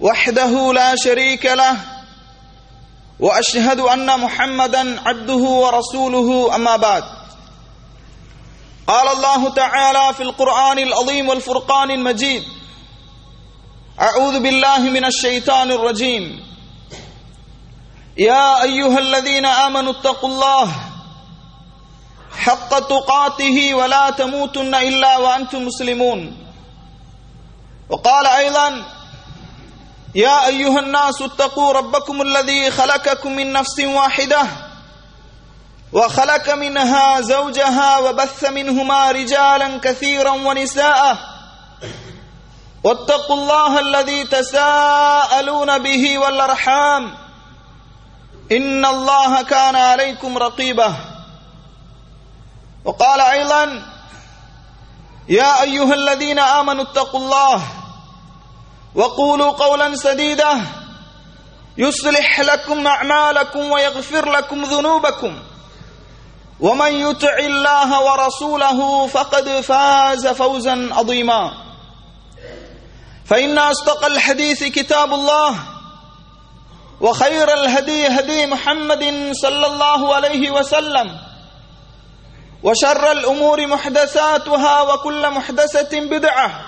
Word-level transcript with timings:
وحده 0.00 0.72
لا 0.72 0.96
شريك 0.96 1.46
له 1.46 1.76
وأشهد 3.20 3.80
أن 3.80 4.20
محمدا 4.20 5.08
عبده 5.08 5.34
ورسوله 5.34 6.54
أما 6.54 6.76
بعد. 6.76 7.04
قال 8.86 9.08
الله 9.08 9.54
تعالى 9.54 10.14
في 10.14 10.22
القرآن 10.22 10.78
العظيم 10.78 11.28
والفرقان 11.28 11.90
المجيد 11.90 12.42
أعوذ 14.00 14.40
بالله 14.40 14.78
من 14.78 15.04
الشيطان 15.04 15.70
الرجيم. 15.70 16.44
يا 18.16 18.62
أيها 18.62 18.98
الذين 18.98 19.46
آمنوا 19.46 19.92
اتقوا 19.92 20.28
الله 20.28 20.72
حق 22.38 22.78
تقاته 22.78 23.74
ولا 23.74 24.10
تموتن 24.10 24.74
إلا 24.74 25.18
وأنتم 25.18 25.66
مسلمون. 25.66 26.36
وقال 27.90 28.26
أيضا 28.26 28.97
يا 30.14 30.46
أيها 30.46 30.78
الناس 30.80 31.22
اتقوا 31.22 31.72
ربكم 31.72 32.22
الذي 32.22 32.70
خلقكم 32.70 33.32
من 33.36 33.52
نفس 33.52 33.80
واحدة 33.80 34.42
وخلق 35.92 36.54
منها 36.54 37.20
زوجها 37.20 37.98
وبث 37.98 38.50
منهما 38.50 39.10
رجالا 39.10 39.78
كثيرا 39.78 40.30
ونساء 40.30 41.18
واتقوا 42.84 43.36
الله 43.36 43.78
الذي 43.78 44.24
تساءلون 44.24 45.78
به 45.78 46.18
والأرحام 46.18 47.14
إن 48.52 48.84
الله 48.84 49.42
كان 49.42 49.76
عليكم 49.76 50.38
رقيبا 50.38 50.94
وقال 52.84 53.20
أيضا 53.20 53.82
يا 55.28 55.62
أيها 55.62 55.94
الذين 55.94 56.38
آمنوا 56.38 56.84
اتقوا 56.84 57.20
الله 57.20 57.62
وقولوا 58.94 59.50
قولا 59.50 59.96
سديدا. 59.96 60.60
يصلح 61.78 62.40
لكم 62.40 62.86
أعمالكم 62.86 63.70
ويغفر 63.70 64.32
لكم 64.32 64.62
ذنوبكم. 64.64 65.38
ومن 66.60 66.92
يطع 66.92 67.36
الله 67.38 68.02
ورسوله 68.02 69.06
فقد 69.06 69.48
فاز 69.48 70.26
فوزا 70.26 70.88
عظيما. 70.92 71.52
فإن 73.26 73.58
أصدق 73.58 74.04
الحديث 74.04 74.64
كتاب 74.64 75.14
الله 75.14 75.54
وخير 77.00 77.54
الهدي 77.54 78.06
هدي 78.06 78.46
محمد 78.46 79.32
صلى 79.32 79.66
الله 79.66 80.14
عليه 80.14 80.50
وسلم. 80.50 81.18
وشر 82.62 83.12
الأمور 83.12 83.66
محدثاتها 83.66 84.80
وكل 84.82 85.30
محدثة 85.30 86.00
بدعة. 86.00 86.67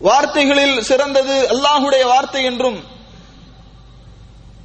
வார்த்தைகளில் 0.00 0.76
சிறந்தது 0.82 1.36
அல்லாஹுடைய 1.52 2.04
வார்த்தை 2.06 2.42
என்றும் 2.44 2.78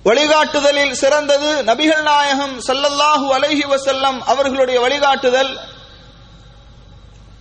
வழிகாட்டுதலில் 0.05 0.95
சிறந்தது 0.95 1.51
நபிகள் 1.63 2.05
நாயகம் 2.05 2.55
சல்லல்லாஹு 2.67 3.27
அலஹி 3.33 3.65
வசல்லம் 3.65 4.17
அவர்களுடைய 4.27 4.77
வழிகாட்டுதல் 4.79 5.51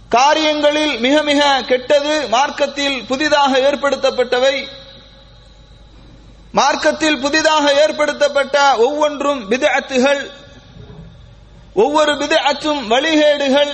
காரியங்களில் 0.08 0.94
மிக 0.98 1.16
மிக 1.22 1.40
கெட்டது 1.62 2.14
மார்க்கத்தில் 2.28 2.98
புதிதாக 3.06 3.52
ஏற்படுத்தப்பட்டவை 3.60 4.54
மார்க்கத்தில் 6.54 7.18
புதிதாக 7.20 7.66
ஏற்படுத்தப்பட்ட 7.84 8.56
ஒவ்வொன்றும் 8.78 9.42
பிதஅத்துகள் 9.50 10.22
ஒவ்வொரு 11.76 12.12
பிதஅத்தும் 12.14 12.82
வழிகேடுகள் 12.84 13.72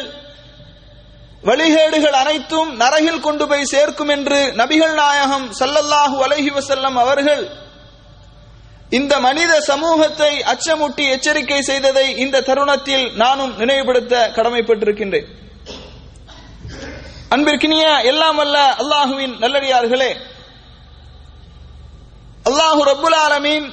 வழிகேடுகள் 1.47 2.17
அனைத்தும் 2.21 2.71
நரகில் 2.81 3.25
கொண்டு 3.27 3.45
போய் 3.47 3.71
சேர்க்கும் 3.73 4.13
என்று 4.15 4.41
நபிகள் 4.61 4.95
நாயகம் 4.95 5.47
சல்லல்லாஹு 5.59 6.17
அலஹி 6.27 6.51
வசல்லம் 6.57 6.99
அவர்கள் 7.03 7.43
இந்த 8.91 9.15
மனித 9.21 9.53
சமூகத்தை 9.69 10.33
அச்சமுட்டி 10.53 11.05
எச்சரிக்கை 11.15 11.61
செய்ததை 11.63 12.07
இந்த 12.25 12.43
தருணத்தில் 12.49 13.07
நானும் 13.17 13.53
நினைவுபடுத்த 13.59 14.15
கடமைப்பட்டிருக்கின்றேன். 14.37 15.27
அன்பிற்கினிய 17.31 17.87
எல்லாம் 18.11 18.39
அல்ல 18.39 18.59
அல்லாஹுவின் 18.83 19.35
நல்லடியார்களே 19.41 20.11
அல்லாஹு 22.45 22.81
ரபுல் 22.91 23.19
ஆலமீன் 23.25 23.67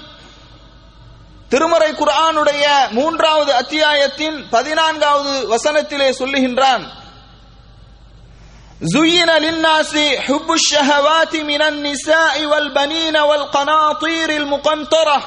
திருமறை 1.51 1.91
குர்ஆனுடைய 1.93 2.65
மூன்றாவது 2.91 3.51
அத்தியாயத்தின் 3.53 4.37
பதினான்காவது 4.49 5.33
வசனத்திலே 5.51 6.09
சொல்லுகின்றான் 6.19 6.83
زين 8.80 9.30
للناس 9.30 9.96
حب 10.18 10.52
الشهوات 10.52 11.36
من 11.36 11.62
النساء 11.62 12.44
والبنين 12.44 13.16
والقناطير 13.16 14.30
المقنطرة 14.30 15.22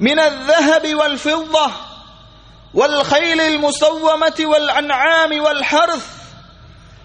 من 0.00 0.18
الذهب 0.20 0.94
والفضة 0.94 1.66
والخيل 2.74 3.40
المسومة 3.40 4.38
والأنعام 4.40 5.40
والحرث 5.40 6.06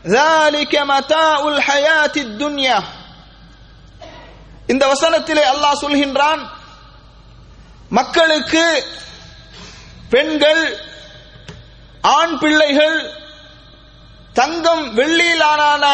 ذلك 0.07 0.75
متاع 0.75 1.39
الحياة 1.47 2.15
الدنيا 2.17 2.79
இந்த 4.67 4.83
வசனத்திலே 4.87 5.43
அல்லாஹ் 5.53 5.81
சொல்கின்றான் 5.81 6.41
மக்களுக்கு 7.89 8.63
பெண்கள் 10.09 10.63
ஆண் 12.01 12.37
பிள்ளைகள் 12.37 12.97
தங்கம் 14.32 14.96
வெள்ளியிலான 14.96 15.84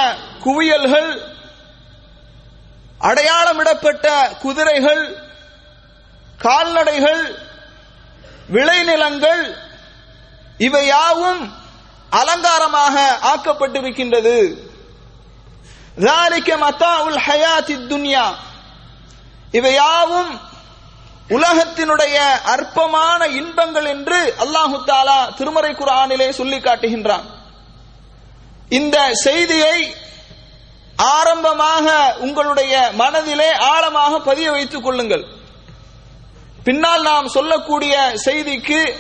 குவியல்கள் 0.43 1.11
அடையாளமிடப்பட்ட 2.99 4.37
குதிரைகள் 4.43 5.05
கால்நடைகள் 6.39 7.39
விளைநிலங்கள் 8.53 9.57
இவை 10.59 10.87
யாவும் 10.87 11.55
அலங்காரமாக 12.11 13.19
ஆக்கப்பட்டிருக்கின்றது. 13.33 14.37
துன்யா 17.91 18.27
இவை 19.51 19.73
யாவும் 19.73 20.41
உலகத்தினுடைய 21.29 22.17
அற்பமான 22.43 23.27
இன்பங்கள் 23.27 23.85
என்று 23.85 24.35
அல்லாஹு 24.39 24.77
தாலா 24.87 25.35
திருமறை 25.35 25.73
குரானிலே 25.75 26.31
சொல்லி 26.31 26.59
காட்டுகின்றான். 26.59 27.36
இந்த 28.69 29.11
செய்தியை 29.13 29.95
ஆரம்பமாக 30.97 32.15
உங்களுடைய 32.17 32.91
மனதிலே 32.95 33.53
ஆழமாக 33.53 34.21
பதிய 34.21 34.51
வைத்துக் 34.51 34.83
கொள்ளுங்கள். 34.83 35.25
பின்னால் 36.65 37.03
நாம் 37.03 37.29
சொல்லக்கூடிய 37.29 38.13
செய்திக்கு 38.25 38.95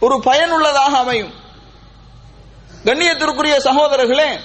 ஒரு 0.00 0.20
பயனுள்ளதாக 0.20 0.98
அமையும். 0.98 1.32
கண்ணியத்திற்குரிய 2.84 3.56
சகோதரர்களே 3.64 4.40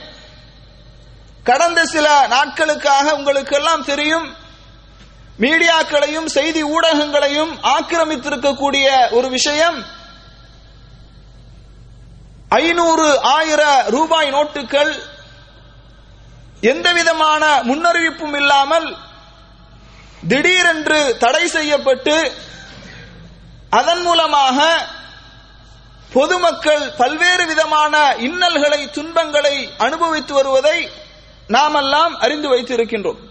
கடந்த 1.43 1.85
சில 1.85 2.27
நாட்களுக்காக 2.27 3.11
உங்களுக்கெல்லாம் 3.11 3.83
தெரியும் 3.83 4.35
மீடியாக்களையும் 5.39 6.25
செய்தி 6.25 6.63
ஊடகங்களையும் 6.63 7.59
ஆக்கிரமித்திருக்கக்கூடிய 7.63 9.11
ஒரு 9.11 9.29
விஷயம் 9.29 9.85
ஐநூறு 12.59 13.07
ஆயிர 13.21 13.61
ரூபாய் 13.87 14.31
நோட்டுகள் 14.33 14.93
எந்த 16.61 16.93
விதமான 16.93 17.43
முன்னறிவிப்பும் 17.61 18.35
இல்லாமல் 18.35 18.87
திடீரென்று 20.27 20.99
தடை 21.17 21.47
செய்யப்பட்டு 21.47 22.15
அதன் 23.69 24.01
மூலமாக 24.01 24.87
பொதுமக்கள் 26.13 26.83
பல்வேறு 26.97 27.45
விதமான 27.45 28.15
இன்னல்களை 28.17 28.81
துன்பங்களை 28.89 29.55
அனுபவித்து 29.77 30.33
வருவதை 30.33 30.77
நாமெல்லாம் 31.47 32.13
அறிந்து 32.19 32.47
வைத்திருக்கின்றோம். 32.53 33.21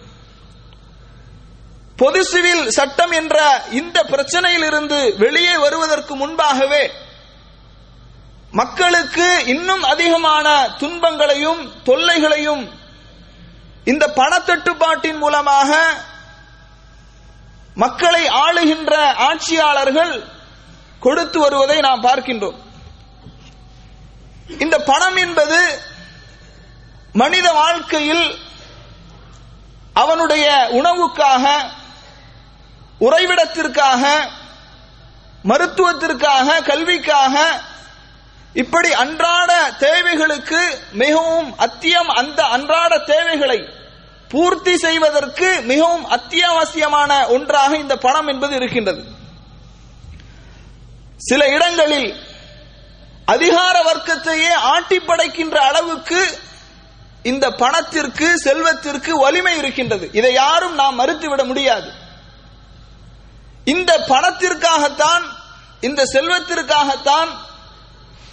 பொது 1.96 2.20
சிவில் 2.24 2.70
சட்டம் 2.70 3.10
என்ற 3.10 3.36
இந்த 3.70 3.98
பிரச்சனையிலிருந்து 4.02 4.98
வெளியே 5.16 5.56
வருவதற்கு 5.56 6.16
முன்பாகவே 6.16 6.82
மக்களுக்கு 8.52 9.26
இன்னும் 9.46 9.82
அதிகமான 9.82 10.46
துன்பங்களையும் 10.78 11.60
தொல்லைகளையும் 11.84 12.64
இந்த 13.84 14.04
பணத்தட்டுப்பாட்டின் 14.16 15.16
மூலமாக 15.16 15.70
மக்களை 17.74 18.24
ஆளுகின்ற 18.44 18.94
ஆட்சியாளர்கள் 19.28 20.12
கொடுத்து 21.00 21.38
வருவதை 21.40 21.80
நாம் 21.80 22.04
பார்க்கின்றோம். 22.04 22.58
இந்த 24.58 24.76
பணம் 24.78 25.16
என்பது 25.16 25.60
மனித 27.12 27.52
வாழ்க்கையில் 27.52 28.26
அவனுடைய 29.92 30.46
உணவுக்காக 30.72 31.44
உறைவிடத்திற்காக 33.00 34.02
மருத்துவத்திற்காக 35.44 36.62
கல்விக்காக 36.62 37.36
இப்படி 38.54 38.92
அன்றாட 38.92 39.72
தேவைகளுக்கு 39.78 40.78
மிகவும் 40.92 41.58
அத்தியம் 41.58 42.08
அந்த 42.08 42.44
அன்றாட 42.44 42.98
தேவைகளை 42.98 43.68
பூர்த்தி 44.28 44.76
செய்வதற்கு 44.76 45.60
மிகவும் 45.62 46.10
அத்தியாவசியமான 46.10 47.28
ஒன்றாக 47.28 47.76
இந்த 47.76 47.96
பணம் 47.96 48.26
என்பது 48.26 48.56
இருக்கின்றது. 48.56 49.02
சில 51.16 51.48
இடங்களில் 51.48 52.20
அதிகார 53.24 53.82
வர்க்கத்தையே 53.82 54.52
ஆட்டி 54.52 55.00
படைக்கின்ற 55.00 55.56
அளவுக்கு 55.58 56.38
இந்த 57.22 57.50
பணத்திற்கு 57.50 58.38
செல்வத்திற்கு 58.38 59.18
வலிமை 59.18 59.56
இருக்கின்றது. 59.56 60.08
இதை 60.12 60.32
யாரும் 60.32 60.74
நாம் 60.74 60.98
மறுத்துவிட 60.98 61.44
முடியாது. 61.44 61.90
இந்த 63.64 63.98
பணத்திற்காகத்தான் 63.98 65.22
இந்த 65.80 66.02
செல்வத்திற்காகத்தான் 66.12 67.28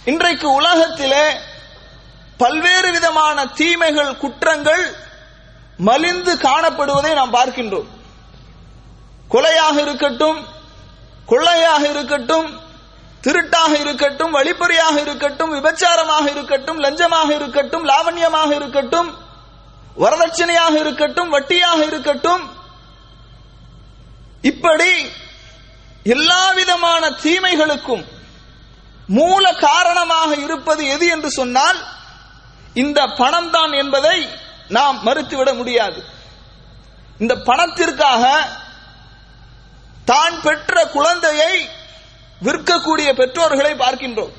இன்றைக்கு 0.06 0.48
உலகத்திலே 0.48 1.24
பல்வேறு 2.36 2.92
விதமான 2.92 3.46
தீமைகள் 3.46 4.16
குற்றங்கள் 4.16 4.84
மலிந்து 5.78 6.32
காணப்படுவதை 6.36 7.14
நாம் 7.14 7.34
பார்க்கின்றோம். 7.34 7.88
கொலையாக 9.30 9.80
இருக்கட்டும் 9.80 10.38
கொள்ளையாக 11.28 11.82
இருக்கட்டும் 11.90 12.48
திருட்டாக 13.22 13.72
இருக்கட்டும் 13.80 14.32
வழிப்பறியாக 14.34 15.00
இருக்கட்டும் 15.00 15.50
விபச்சாரமாக 15.50 16.30
இருக்கட்டும் 16.30 16.78
லஞ்சமாக 16.78 17.34
இருக்கட்டும் 17.34 17.84
லாவண்யமாக 17.84 18.54
இருக்கட்டும் 18.54 19.10
வரதட்சணையாக 19.96 20.74
இருக்கட்டும் 20.78 21.30
வட்டியாக 21.30 21.84
இருக்கட்டும் 21.86 22.44
இப்படி 24.42 24.90
எல்லா 26.04 26.52
விதமான 26.52 27.10
தீமைகளுக்கும் 27.22 28.04
மூல 29.18 29.44
காரணமாக 29.52 30.30
இருப்பது 30.46 30.82
எது 30.94 31.06
என்று 31.14 31.30
சொன்னால் 31.30 31.78
இந்த 32.82 33.00
பணம் 33.20 33.50
தான் 33.50 33.72
என்பதை 33.72 34.18
நாம் 34.76 34.98
மறுத்துவிட 35.06 35.50
முடியாது. 35.54 36.00
இந்த 37.18 37.34
பணத்திற்காக 37.48 38.24
தான் 40.04 40.36
பெற்ற 40.42 40.74
குழந்தையை 40.96 41.54
விற்கக்கூடிய 42.42 43.08
பெற்றோர்களை 43.20 43.72
பார்க்கின்றோம். 43.74 44.34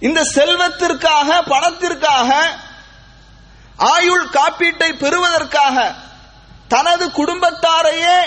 இந்த 0.00 0.20
செல்வத்திற்காக 0.36 1.28
பணத்திற்காக 1.52 2.30
ஆயுள் 3.94 4.26
காப்பீட்டை 4.36 4.90
பெறுவதற்காக 5.02 5.76
தனது 6.68 7.04
குடும்பத்தாரையே 7.20 8.18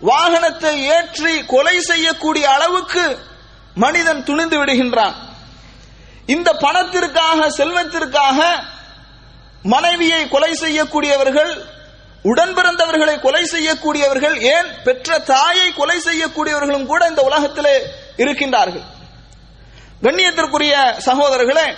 வாகனத்தை 0.00 0.74
ஏற்றி 0.96 1.34
கொலை 1.52 1.76
செய்யக்கூடிய 1.80 2.44
அளவுக்கு 2.56 3.06
மனிதன் 3.84 4.26
துணிந்து 4.28 4.56
விடுகின்றான். 4.60 5.16
இந்த 6.34 6.48
பணத்திற்காக 6.64 7.38
செல்வத்திற்காக 7.58 8.38
மனைவியை 9.72 10.22
கொலை 10.34 10.52
செய்யக்கூடியவர்கள் 10.62 11.52
உடன் 12.30 12.54
பிறந்தவர்களை 12.56 13.14
கொலை 13.24 13.42
செய்யக்கூடியவர்கள் 13.54 14.36
ஏன் 14.54 14.68
பெற்ற 14.86 15.18
தாயை 15.32 15.68
கொலை 15.78 15.98
செய்யக்கூடியவர்களும் 16.08 16.88
கூட 16.90 17.02
இந்த 17.12 17.22
உலகத்திலே 17.28 17.74
இருக்கின்றார்கள். 18.22 18.86
கண்ணியத்திற்குரிய 20.04 20.74
சகோதரர்களே 21.06 21.68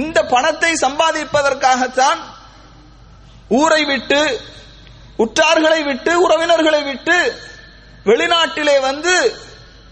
இந்த 0.00 0.18
பணத்தை 0.34 0.72
சம்பாதிப்பதற்காகத்தான் 0.84 2.20
ஊரை 3.60 3.82
விட்டு 3.90 4.20
உற்றார்களை 5.24 5.80
விட்டு 5.88 6.12
உறவினர்களை 6.26 6.80
விட்டு 6.90 7.16
வெளிநாட்டிலே 8.08 8.76
வந்து 8.88 9.14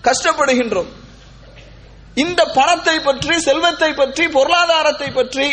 கஷ்டப்படுகின்றோம். 0.06 0.90
இந்த 2.14 2.40
பணத்தை 2.58 2.96
பற்றி 3.00 3.34
செல்வத்தை 3.40 3.90
பற்றி 3.94 4.24
பொருளாதாரத்தை 4.28 5.08
பற்றி 5.10 5.48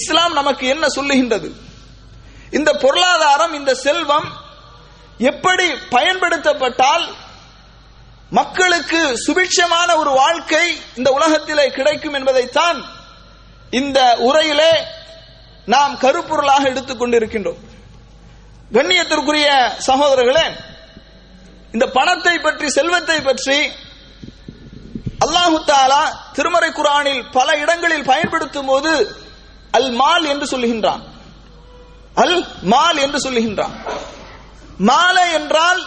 இஸ்லாம் 0.00 0.32
நமக்கு 0.32 0.66
என்ன 0.74 0.86
சொல்லுகின்றது? 0.96 1.48
இந்த 2.50 2.70
பொருளாதாரம் 2.84 3.54
இந்த 3.54 3.72
செல்வம் 3.74 4.28
எப்படி 5.30 5.66
பயன்படுத்தப்பட்டால் 5.94 7.06
மக்களுக்கு 8.30 9.00
சுபிட்சமான 9.24 9.88
ஒரு 9.96 10.12
வாழ்க்கை 10.22 10.64
இந்த 10.96 11.08
உலகத்திலே 11.10 11.66
கிடைக்கும் 11.70 12.16
என்பதைத்தான் 12.18 12.78
இந்த 13.80 14.00
உரையிலே 14.28 14.72
நாம் 15.74 15.94
கருப்பொருளாக 16.02 16.64
எடுத்துக்கொண்டிருக்கின்றோம் 16.72 17.60
கண்ணியத்திற்குரிய 18.72 19.48
சகோதரர்களே 19.88 20.46
இந்த 21.74 21.86
பணத்தை 21.98 22.34
பற்றி 22.38 22.68
செல்வத்தை 22.78 23.18
பற்றி 23.28 23.58
அல்லாஹு 25.24 25.58
தாலா 25.70 26.02
திருமறை 26.36 26.70
குரானில் 26.78 27.22
பல 27.36 27.48
இடங்களில் 27.62 28.08
பயன்படுத்தும் 28.10 28.68
போது 28.70 28.92
அல் 29.78 29.90
மால் 30.00 30.26
என்று 30.32 30.46
சொல்லுகின்றான். 30.52 31.02
அல் 32.22 32.36
மால் 32.72 32.98
என்று 33.04 33.18
சொல்லுகின்றான். 33.24 33.74
மாலை 34.90 35.24
என்றால் 35.38 35.80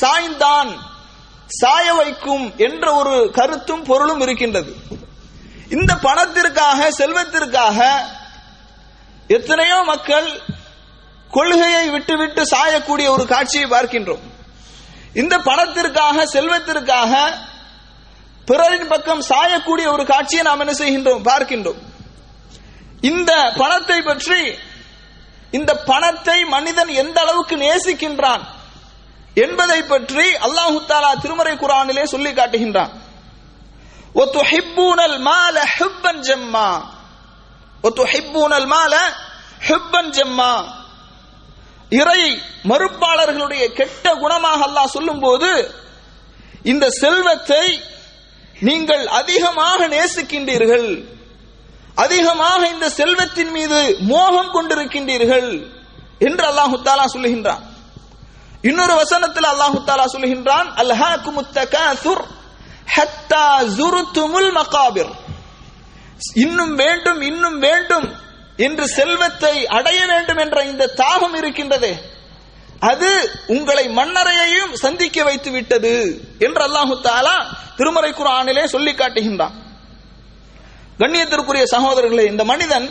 சாய்ந்தான் 0.00 0.70
சாய 1.60 1.86
வைக்கும் 1.98 2.46
என்ற 2.66 2.84
ஒரு 3.00 3.14
கருத்தும் 3.38 3.84
பொருளும் 3.90 4.22
இருக்கின்றது. 4.26 4.72
இந்த 5.76 5.92
பணத்திற்காக 6.06 6.88
செல்வத்திற்காக 7.00 7.78
எத்தனையோ 9.36 9.78
மக்கள் 9.92 10.28
கொள்கையை 11.36 11.84
விட்டுவிட்டு 11.94 12.42
சாயக்கூடிய 12.54 13.06
ஒரு 13.16 13.24
காட்சியை 13.32 13.66
பார்க்கின்றோம். 13.74 14.24
இந்த 15.14 15.38
பணத்திற்காக 15.38 16.26
செல்வத்திற்காக 16.26 17.38
பிறரின் 18.44 18.88
பக்கம் 18.88 19.20
சாயக்கூடிய 19.20 19.92
ஒரு 19.92 20.06
காட்சியை 20.06 20.44
நாம் 20.44 20.60
என்ன 20.60 20.72
செய்கின்றோம் 20.72 21.24
பார்க்கின்றோம். 21.24 21.78
இந்த 23.00 23.52
பணத்தை 23.56 24.02
பற்றி 24.02 24.58
இந்த 25.50 25.74
பணத்தை 25.74 26.44
மனிதன் 26.44 26.88
எந்த 26.88 27.20
அளவுக்கு 27.20 27.56
நேசிக்கின்றான் 27.56 28.40
என்பதை 29.34 29.82
பற்றி 29.82 30.32
அல்லாஹு 30.32 30.84
தாலா 30.88 31.20
திருமறை 31.20 31.56
குரானிலே 31.56 32.04
சொல்லி 32.04 32.30
காட்டுகின்றான். 32.30 32.90
ஜம்மா. 36.20 36.82
ஜம்மா. 40.10 40.77
இறை 41.88 42.40
மறுப்பாளர்களுடைய 42.64 43.72
கெட்ட 43.72 44.14
குணமாக 44.14 44.62
அல்லாஹ் 44.66 44.84
சொல்லும்போது 44.84 45.74
இந்த 46.62 46.90
செல்வத்தை 46.90 47.80
நீங்கள் 48.60 49.06
அதிகமாக 49.06 49.88
நேசிக்கின்றீர்கள். 49.88 51.04
அதிகமாக 51.94 52.68
இந்த 52.68 52.90
செல்வத்தின் 52.90 53.50
மீது 53.50 53.96
மோகம் 54.00 54.52
கொண்டிருக்கின்றீர்கள் 54.52 55.66
என்று 56.18 56.44
அல்லாஹு 56.46 56.82
தாலா 56.84 57.04
சொல்லுகின்றான். 57.14 57.62
இன்னொரு 58.62 58.94
வசனத்தில் 58.94 59.44
அல்லாஹு 59.44 59.78
தாலா 59.86 60.04
சொல்லுகின்றான் 60.12 60.68
அல்ஹாக்குமுத் 60.76 61.52
தகாசுர் 61.52 62.24
ஹத்தா 62.96 63.66
ஜுருத்துமுல் 63.76 64.52
மகாபிர். 64.52 65.10
இன்னும் 66.34 66.74
வேண்டும் 66.74 67.20
இன்னும் 67.20 67.58
வேண்டும் 67.58 68.26
என்று 68.66 68.84
செல்வத்தை 68.98 69.54
அடைய 69.78 70.00
வேண்டும் 70.12 70.40
என்ற 70.44 70.58
இந்த 70.70 70.90
தாகம் 71.02 71.36
இருக்கின்றதே. 71.40 71.92
அது 72.90 73.10
உங்களை 73.54 73.84
மன்னரையையும் 73.98 74.74
சந்திக்க 74.84 75.24
வைத்து 75.28 75.50
விட்டது 75.56 75.94
என்று 76.46 76.62
அல்லாஹு 76.66 76.94
தாலா 77.08 77.36
திருமறை 77.78 78.10
குரானிலே 78.20 78.64
சொல்லி 78.74 78.92
காட்டுகின்றான். 78.92 79.56
கண்ணியத்திற்குரிய 81.00 81.64
சகோதரர்களே 81.74 82.24
இந்த 82.32 82.44
மனிதன் 82.52 82.86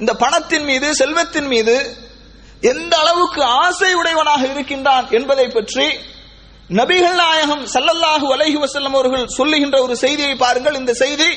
இந்த 0.00 0.12
பணத்தின் 0.22 0.66
மீது 0.70 0.88
செல்வத்தின் 1.00 1.48
மீது 1.52 1.76
எந்த 2.72 2.92
அளவுக்கு 3.02 3.42
ஆசை 3.62 3.90
உடையவனாக 4.00 4.42
இருக்கின்றான் 4.52 5.06
என்பதை 5.18 5.46
பற்றி 5.56 5.86
நபிகள் 6.78 7.16
நாயகம் 7.22 7.64
சல்லல்லாஹு 7.74 8.26
அலஹி 8.34 8.58
வசல்லம் 8.64 8.94
அவர்கள் 8.98 9.24
சொல்லுகின்ற 9.38 9.76
ஒரு 9.86 9.94
செய்தியை 10.04 10.34
பாருங்கள். 10.44 10.78
இந்த 10.80 10.92
செய்தி 11.02 11.28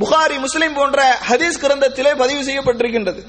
புகாரி 0.00 0.36
முஸ்லிம் 0.38 0.76
போன்ற 0.78 0.98
ஹதீஸ் 1.30 1.60
கிரந்தத்திலே 1.62 2.12
பதிவு 2.22 2.42
செய்யப்பட்டிருக்கின்றது 2.48 3.22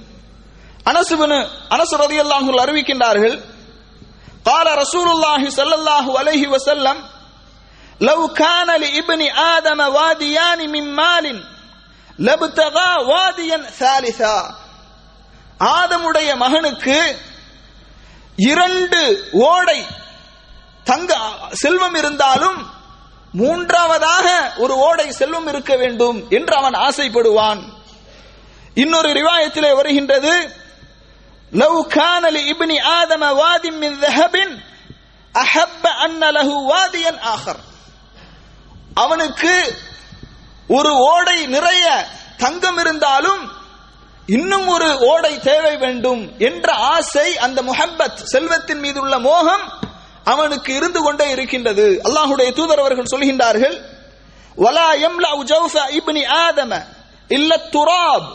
அனசுபனு 0.91 1.39
அனசு 1.75 1.95
ரதியல்லாஹு 2.03 2.61
அறிவிக்கின்றார்கள் 2.65 3.37
قال 4.45 4.67
رسول 4.83 5.07
الله 5.09 5.41
صلى 5.49 5.75
الله 5.75 6.05
عليه 6.19 6.43
وسلم 6.47 6.97
لو 8.01 8.19
كان 8.33 8.69
لابن 8.83 9.21
آدم 9.55 9.79
واديان 9.97 10.59
من 10.71 10.85
مال 10.95 11.25
لابتغى 12.19 12.91
واديا 13.11 13.57
ثالثا 13.81 14.37
ஆதமுடைய 15.77 16.29
மகனுக்கு 16.43 16.97
இரண்டு 18.49 19.01
ஓடை 19.47 19.79
தங்க 20.85 21.11
செல்வம் 21.63 21.97
இருந்தாலும் 22.01 22.59
மூன்றாவதாக 23.36 24.26
ஒரு 24.56 24.74
ஓடை 24.78 25.06
செல்வம் 25.12 25.46
இருக்க 25.46 25.72
வேண்டும் 25.76 26.18
என்று 26.30 26.54
அவன் 26.56 26.76
ஆசைப்படுவான். 26.86 27.60
இன்னொரு 28.74 29.10
ரிவாயத்திலே 29.10 29.70
வருகின்றது 29.74 30.32
லவ் 31.52 31.78
கானலி 31.94 32.42
இப்னி 32.52 32.76
ஆதம 32.92 33.24
வாதிம் 33.40 33.78
மின் 33.78 33.98
தஹபின் 34.00 34.54
அஹப்ப 35.34 35.84
அன்னலஹு 36.04 36.54
வாதியன் 36.72 37.20
ஆகர் 37.34 37.62
அவனுக்கு 38.94 39.54
ஒரு 40.68 40.92
ஓடை 41.10 41.38
நிறைய 41.46 41.84
தங்கம் 42.36 42.78
இருந்தாலும் 42.78 43.42
இன்னும் 44.28 44.68
ஒரு 44.68 44.88
ஓடை 45.08 45.32
தேவை 45.40 45.74
வேண்டும் 45.76 46.22
என்ற 46.38 46.68
ஆசை 46.94 47.28
அந்த 47.38 47.58
முஹப்பத் 47.62 48.22
செல்வத்தின் 48.24 48.80
மீது 48.80 48.98
உள்ள 49.00 49.16
மோகம் 49.18 49.66
அவனுக்கு 50.32 50.70
இருந்து 50.74 51.00
கொண்டே 51.02 51.26
இருக்கின்றது. 51.30 51.86
அல்லாஹுடைய 52.06 52.48
தூதர் 52.58 52.82
அவர்கள் 52.84 53.12
சொல்கின்றார்கள் 53.14 53.76
வலா 54.64 54.88
யம்லா 55.04 55.30
ஜௌஃப 55.52 55.74
இப்னி 55.98 56.22
ஆதம 56.44 56.72
இல்ல 57.36 57.52
துராப். 57.74 58.28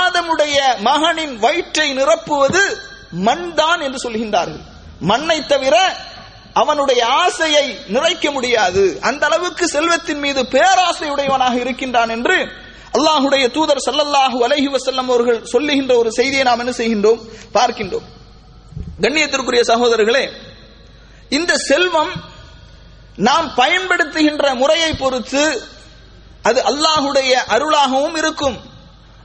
ஆதமுடைய 0.00 0.58
மகனின் 0.88 1.34
வயிற்றை 1.44 1.88
நிரப்புவது 1.98 2.62
மண் 3.26 3.46
தான் 3.54 3.80
என்று 3.86 3.98
சொல்கின்றார்கள். 4.06 4.62
மண்ணை 5.10 5.38
தவிர 5.46 5.76
அவனுடைய 6.62 7.00
ஆசையை 7.22 7.66
நிறைக்க 7.94 8.26
முடியாது. 8.32 8.82
அந்த 9.08 9.22
அளவுக்கு 9.26 9.64
செல்வத்தின் 9.68 10.20
மீது 10.24 10.40
பேராசை 10.54 11.08
உடையவனாக 11.14 11.56
இருக்கின்றான் 11.64 12.12
என்று 12.16 12.38
அல்லாஹுடைய 12.96 13.44
தூதர் 13.56 13.84
சல்லல்லாஹு 13.86 14.38
அலஹி 14.46 14.68
வசல்லம் 14.74 15.08
அவர்கள் 15.12 15.40
சொல்லுகின்ற 15.52 15.92
ஒரு 16.02 16.10
செய்தியை 16.18 16.44
நாம் 16.48 16.62
என்ன 16.64 16.72
செய்கின்றோம்? 16.80 17.20
பார்க்கின்றோம். 17.56 18.06
கண்ணியத்திற்குரிய 19.02 19.62
சகோதரர்களே 19.72 20.24
இந்த 21.30 21.56
செல்வம் 21.56 22.12
நாம் 23.18 23.48
பயன்படுத்துகின்ற 23.56 24.54
முறையை 24.54 24.92
பொறுத்து 24.94 25.44
அது 26.42 26.60
அல்லாஹுடைய 26.62 27.32
அருளாகவும் 27.48 28.16
இருக்கும். 28.16 28.56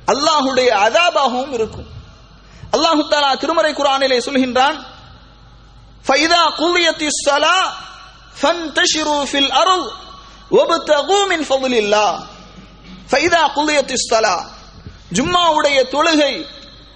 அல்லாஹுடைய 0.08 0.70
அதாபாகவும் 0.88 1.54
இருக்கும். 1.54 1.88
அல்லாஹு 2.76 3.02
தாலா 3.10 3.34
திருமறை 3.34 3.74
குரானிலே 3.74 4.20
சொல்கின்றான் 4.20 4.78
ஃபைதா 6.06 6.42
குலியத்தி 6.62 7.08
ஸலா 7.26 7.58
ஃபன்தஷிரு 8.42 9.18
அருள் 9.62 9.88
வப்தகு 10.52 11.20
மின் 11.28 11.46
ஃபضலில்லாஹ் 11.50 12.18
ஃபைதா 13.12 13.42
குலியத்தி 13.58 13.96
ஜும்மாவுடைய 15.12 15.90
தொழுகை 15.90 16.34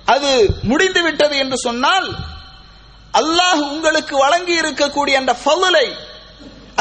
அது 0.06 0.32
முடிந்து 0.64 1.02
விட்டது 1.02 1.38
என்று 1.38 1.58
சொன்னால் 1.58 2.08
அல்லாஹ் 3.20 3.62
உங்களுக்கு 3.74 4.16
வழங்கி 4.24 4.56
இருக்கக்கூடிய 4.62 5.16
அந்த 5.22 5.34
ஃபவுலை 5.44 5.88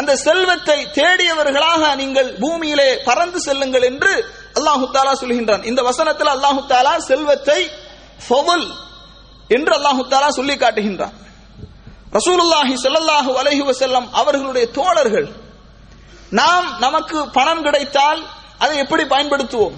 அந்த 0.00 0.12
செல்வத்தை 0.26 0.76
தேடியவர்களாக 0.98 1.82
நீங்கள் 2.02 2.28
பூமியிலே 2.42 2.90
பறந்து 3.08 3.38
செல்லுங்கள் 3.46 3.86
என்று 3.90 4.12
அல்லாஹு 4.58 4.84
தாலா 4.94 5.12
சொல்கின்றான். 5.22 5.64
இந்த 5.70 5.80
வசனத்தில் 5.88 6.30
அல்லாஹு 6.36 6.60
தாலா 6.72 6.94
செல்வத்தை 7.10 7.60
ஃபவுல் 8.26 8.66
என்று 9.56 9.72
அல்லாஹு 9.78 10.02
தாலா 10.12 10.28
சொல்லி 10.38 10.54
காட்டுகின்றான். 10.62 11.14
ரசூலுல்லாஹி 12.18 12.74
செல்லல்லாஹு 12.84 13.30
அலைஹி 13.40 13.62
வசல்லம் 13.70 14.06
அவர்களுடைய 14.20 14.64
தோழர்கள் 14.78 15.28
நாம் 16.40 16.66
நமக்கு 16.84 17.18
பணம் 17.36 17.62
கிடைத்தால் 17.66 18.20
அதை 18.62 18.74
எப்படி 18.84 19.04
பயன்படுத்துவோம்? 19.14 19.76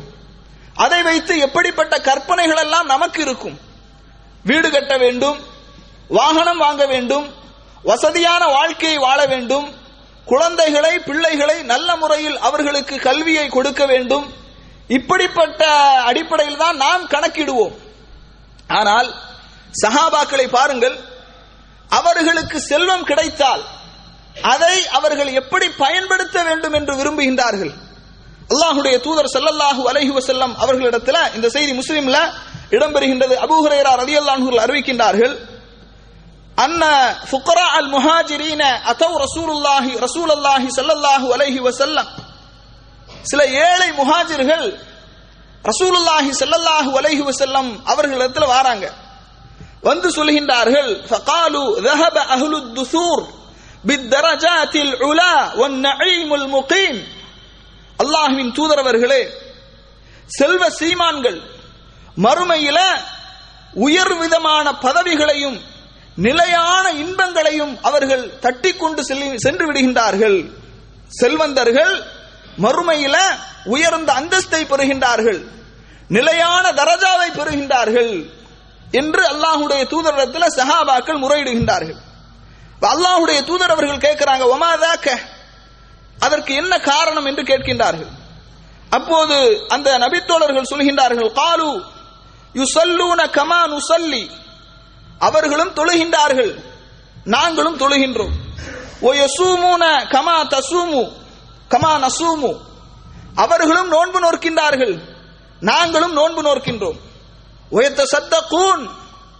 அதை 0.84 1.00
வைத்து 1.08 1.34
எப்படிப்பட்ட 1.46 1.94
கற்பனைகள் 2.08 2.62
எல்லாம் 2.64 2.90
நமக்கு 2.94 3.20
இருக்கும்? 3.26 3.56
வீடு 4.50 4.68
கட்ட 4.70 4.94
வேண்டும் 5.04 5.38
வாகனம் 6.16 6.62
வாங்க 6.64 6.84
வேண்டும் 6.92 7.26
வசதியான 7.90 8.42
வாழ்க்கையை 8.56 8.98
வாழ 9.06 9.20
வேண்டும் 9.32 9.66
குழந்தைகளை 10.30 10.92
பிள்ளைகளை 11.06 11.56
நல்ல 11.72 11.88
முறையில் 12.02 12.36
அவர்களுக்கு 12.48 12.96
கல்வியை 13.06 13.46
கொடுக்க 13.56 13.82
வேண்டும். 13.92 14.26
இப்படிப்பட்ட 14.96 15.62
அடிப்படையில் 16.08 16.60
தான் 16.62 16.76
நாம் 16.84 17.04
கணக்கிடுவோம். 17.14 17.74
ஆனால் 18.78 19.08
சஹாபாக்களை 19.82 20.46
பாருங்கள் 20.56 20.96
அவர்களுக்கு 21.98 22.58
செல்வம் 22.70 23.06
கிடைத்தால் 23.10 23.62
அதை 24.52 24.76
அவர்கள் 24.98 25.30
எப்படி 25.40 25.66
பயன்படுத்த 25.82 26.36
வேண்டும் 26.48 26.76
என்று 26.78 26.94
விரும்புகின்றார்கள்? 27.00 27.72
அல்லாஹுடைய 28.52 28.96
தூதர் 29.06 29.32
செல்லல்லாஹு 29.36 29.82
அலைஹி 29.90 30.22
செல்லம் 30.30 30.54
அவர்களிடத்தில் 30.64 31.20
இந்த 31.36 31.48
செய்தி 31.56 31.72
முஸ்லீம்ல 31.80 32.18
இடம்பெறுகின்றது. 32.76 33.34
அபூ 33.44 33.56
ஹுரைரா 33.64 33.92
அறிவிக்கின்றார்கள் 34.64 35.34
அன்ஹு 36.63 36.63
அறிவிக்கின்றார்கள் 36.63 36.63
அன்ன 36.63 36.83
ஃபுக்ரா 37.29 37.65
அல் 37.77 37.89
முஹாஜிரீன 37.95 38.63
அதவ் 38.91 39.15
ரசூலுல்லாஹி 39.25 39.91
ரசூலுல்லாஹி 40.05 40.67
ஸல்லல்லாஹு 40.77 41.27
அலைஹி 41.35 41.59
வஸல்லம் 41.67 42.09
சில 43.31 43.41
ஏழை 43.67 43.89
முஹாஜிர்கள் 43.99 44.67
ரசூலுல்லாஹி 45.65 46.31
ஸல்லல்லாஹு 46.41 46.91
அலைஹி 46.99 47.23
வஸல்லம் 47.29 47.69
அவர்களிடத்துல 47.91 48.47
வராங்க 48.55 48.85
வந்து 49.89 50.07
சொல்கின்றார்கள் 50.17 50.91
ஃபகாலு 51.09 51.63
ذهب 51.87 52.15
اهل 52.35 52.53
الدثور 52.55 53.19
بالدرجات 53.87 54.73
العلا 54.87 55.35
والنعيم 55.59 56.29
المقيم 56.33 56.95
அல்லாஹ்வின் 58.03 58.51
தூதரவர்களே 58.57 59.23
செல்வ 60.29 60.63
சீமான்கள் 60.79 61.39
மறுமையில 62.17 62.79
உயர் 63.85 64.13
விதமான 64.21 64.65
பதவிகளையும் 64.85 65.57
நிலையான 66.16 66.84
இன்பங்களையும் 67.02 67.74
அவர்கள் 67.88 68.24
தட்டி 68.44 68.72
கொண்டு 68.72 69.02
சென்று 69.44 69.64
விடுகின்றார்கள். 69.68 70.38
செல்வந்தர்கள் 71.20 71.94
மறுமையில 72.64 73.16
உயர்ந்த 73.74 74.10
அந்தஸ்தை 74.20 74.62
பெறுகின்றார்கள். 74.72 75.40
நிலையான 76.16 76.64
தரஜாவை 76.80 77.28
பெறுகின்றார்கள் 77.38 78.12
என்று 79.00 79.22
அல்லாஹுடைய 79.32 79.82
தூதரிடத்தில் 79.92 80.54
சஹாபாக்கள் 80.58 81.22
முறையிடுகின்றார்கள். 81.24 82.00
அல்லாஹுடைய 82.92 83.38
தூதர் 83.48 83.74
அவர்கள் 83.74 84.04
கேட்கிறாங்க 84.06 84.44
ஒமாதாக்க 84.54 85.08
அதற்கு 86.18 86.52
என்ன 86.54 86.72
காரணம் 86.78 87.26
என்று 87.30 87.42
கேட்கின்றார்கள். 87.42 88.12
அப்போது 88.90 89.36
அந்த 89.74 89.88
நபித்தோழர்கள் 90.04 90.70
சொல்கின்றார்கள் 90.72 91.30
காலு 91.40 91.70
யுசல்லூன 92.54 93.20
கமா 93.36 93.60
நுசல்லி. 93.72 94.24
அவர்களும் 95.18 95.74
தொழுகின்றார்கள். 95.74 96.64
நாங்களும் 97.24 97.78
தொழுகின்றோம். 97.78 98.32
ஓ 99.00 99.12
கமா 99.12 100.44
தசூமு 100.44 101.12
கமா 101.68 101.98
நசூமு. 101.98 102.58
அவர்களும் 103.34 103.88
நோன்பு 103.88 104.20
நோக்கின்றார்கள் 104.20 105.00
நாங்களும் 105.60 106.12
நோன்பு 106.12 106.42
நோக்கின்றோம் 106.42 106.98
உயர்த்த 107.70 108.06
சத்த 108.12 108.40
கூன் 108.48 108.88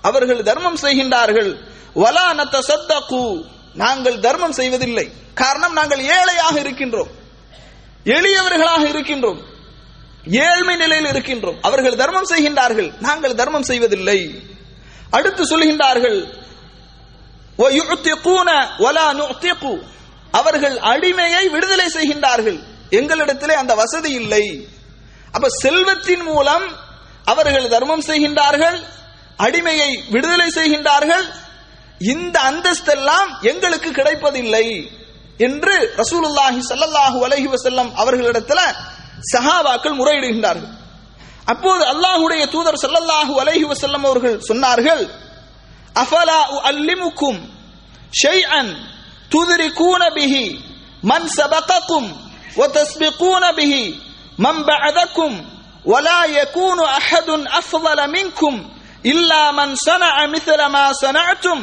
அவர்கள் 0.03 0.43
தர்மம் 0.43 0.77
செய்கின்றார்கள். 0.77 1.59
வலா 1.95 2.35
நத்த 2.35 2.59
சத்த 2.69 3.07
கூ 3.07 3.43
நாங்கள் 3.75 4.19
தர்மம் 4.19 4.53
செய்வதில்லை. 4.53 5.13
காரணம் 5.35 5.73
நாங்கள் 5.73 5.99
ஏழையாக 5.99 6.61
இருக்கின்றோம். 6.61 7.09
எளியவர்களாக 8.05 8.89
இருக்கின்றோம். 8.89 9.41
ஏழ்மை 10.27 10.77
நிலையில் 10.77 11.11
இருக்கின்றோம். 11.11 11.59
அவர்கள் 11.63 11.97
தர்மம் 11.97 12.27
செய்கின்றார்கள். 12.29 13.01
நாங்கள் 13.01 13.35
தர்மம் 13.35 13.63
செய்வதில்லை. 13.63 14.43
அடுத்து 15.11 15.43
சொல்கின்றார்கள் 15.53 16.21
அவர்கள் 20.41 20.77
அடிமையை 20.93 21.45
விடுதலை 21.51 21.87
செய்கின்றார்கள். 21.97 22.59
எங்களிடத்திலே 22.91 23.55
அந்த 23.63 23.75
வசதி 23.75 24.11
இல்லை. 24.11 24.45
அப்ப 25.33 25.49
செல்வத்தின் 25.49 26.23
மூலம் 26.23 26.67
அவர்கள் 27.25 27.69
தர்மம் 27.69 28.05
செய்கின்றார்கள் 28.09 28.79
அடிமையை 29.47 29.91
விடுதலை 30.11 30.49
செய்கின்றார்கள். 30.49 31.27
இந்த 32.01 32.37
அந்தஸ்தெல்லாம் 32.51 33.31
எங்களுக்கு 33.51 33.91
கிடைப்பதில்லை 33.91 34.67
என்று 35.39 35.77
ரசூலுல்லாஹி 35.97 36.61
சல்லல்லாஹு 36.71 37.19
அலஹி 37.27 37.49
வசல்லம் 37.55 37.91
அவர்களிடத்துல 38.03 38.61
சஹாபாக்கள் 39.33 39.99
முறையிடுகின்றார்கள். 40.01 40.73
அப்போது 41.52 41.84
அல்லாஹுடைய 41.94 42.42
தூதர் 42.54 42.82
சல்லல்லாஹு 42.84 43.34
அலைஹி 43.44 43.66
வஸல்லம் 43.72 44.06
அவர்கள் 44.06 44.38
சொன்னார்கள் 44.50 45.04
அஃபலா 45.96 46.40
அல்லிமுக்கும் 46.72 47.40
ஷைஅன் 48.20 48.72
துதிரிகூன 49.32 50.02
பிஹி 50.18 50.46
மன் 51.04 51.30
சபகக்கும் 51.38 52.10
وتسبقون 52.60 53.44
به 53.52 53.74
من 54.40 54.56
بعدكم 54.64 55.32
ولا 55.86 56.22
يكون 56.34 56.80
أحد 57.00 57.30
أفضل 57.52 58.00
منكم 58.10 58.54
إلا 59.06 59.42
من 59.52 59.70
صنع 59.80 60.16
مثل 60.28 60.60
ما 60.68 60.86
صنعتم 60.96 61.60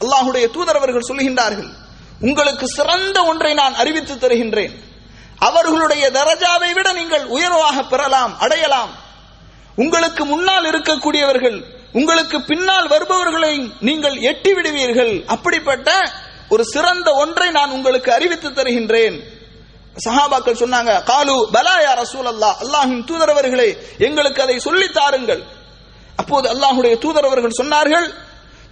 அல்லாஹுடைய 0.00 0.44
தூதரவர்கள் 0.54 1.08
சொல்லுகின்றார்கள் 1.08 1.70
உங்களுக்கு 2.20 2.66
சிறந்த 2.70 3.18
ஒன்றை 3.30 3.50
நான் 3.54 3.74
அறிவித்து 3.74 4.14
தருகின்றேன் 4.16 4.74
அவர்களுடைய 5.40 6.04
தரஜாவை 6.16 6.70
விட 6.76 6.88
நீங்கள் 6.92 7.24
உயர்வாக 7.34 7.76
பெறலாம் 7.84 8.32
அடையலாம் 8.44 8.92
உங்களுக்கு 9.78 10.22
முன்னால் 10.32 10.66
இருக்கக்கூடியவர்கள் 10.70 11.58
உங்களுக்கு 12.00 12.38
பின்னால் 12.50 12.88
வருபவர்களை 12.92 13.52
நீங்கள் 13.88 14.16
எட்டி 14.30 14.52
விடுவீர்கள் 14.56 15.12
அப்படிப்பட்ட 15.34 15.90
ஒரு 16.54 16.64
சிறந்த 16.74 17.08
ஒன்றை 17.22 17.48
நான் 17.58 17.74
உங்களுக்கு 17.76 18.10
அறிவித்து 18.16 18.48
தருகின்றேன் 18.50 19.16
சஹாபாக்கள் 19.96 20.60
சொன்னாங்க 20.62 20.92
காலு 21.10 21.36
பலா 21.54 21.76
யா 21.80 21.92
ரசூல் 22.02 22.28
அல்லாஹ் 22.32 22.58
அல்லாஹின் 22.64 23.04
தூதரவர்களே 23.08 23.68
எங்களுக்கு 24.08 24.40
அதை 24.44 24.56
சொல்லி 24.66 24.88
தாருங்கள் 24.98 25.42
அப்போது 26.22 26.46
அல்லாஹுடைய 26.54 26.94
தூதரவர்கள் 27.04 27.60
சொன்னார்கள் 27.60 28.08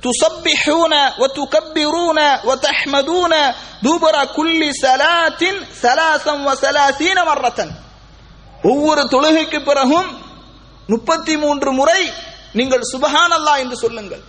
تسبحون 0.03 0.95
وتكبرون 1.21 2.19
وتحمدون 2.45 3.35
دبر 3.83 4.17
كل 4.29 4.61
صلاة 4.77 5.43
ثلاثا 5.77 6.35
وثلاثين 6.47 7.19
مرة 7.25 7.59
ஒவ்வொரு 8.65 9.03
தொழுகைக்கு 9.15 9.59
பிறகும் 9.61 10.09
முப்பத்தி 10.88 11.38
மூன்று 11.38 11.72
முறை 11.80 12.02
நீங்கள் 12.60 12.84
சுபஹான் 12.94 13.34
அல்லாஹ் 13.38 13.62
என்று 13.64 13.78
சொல்லுங்கள். 13.84 14.24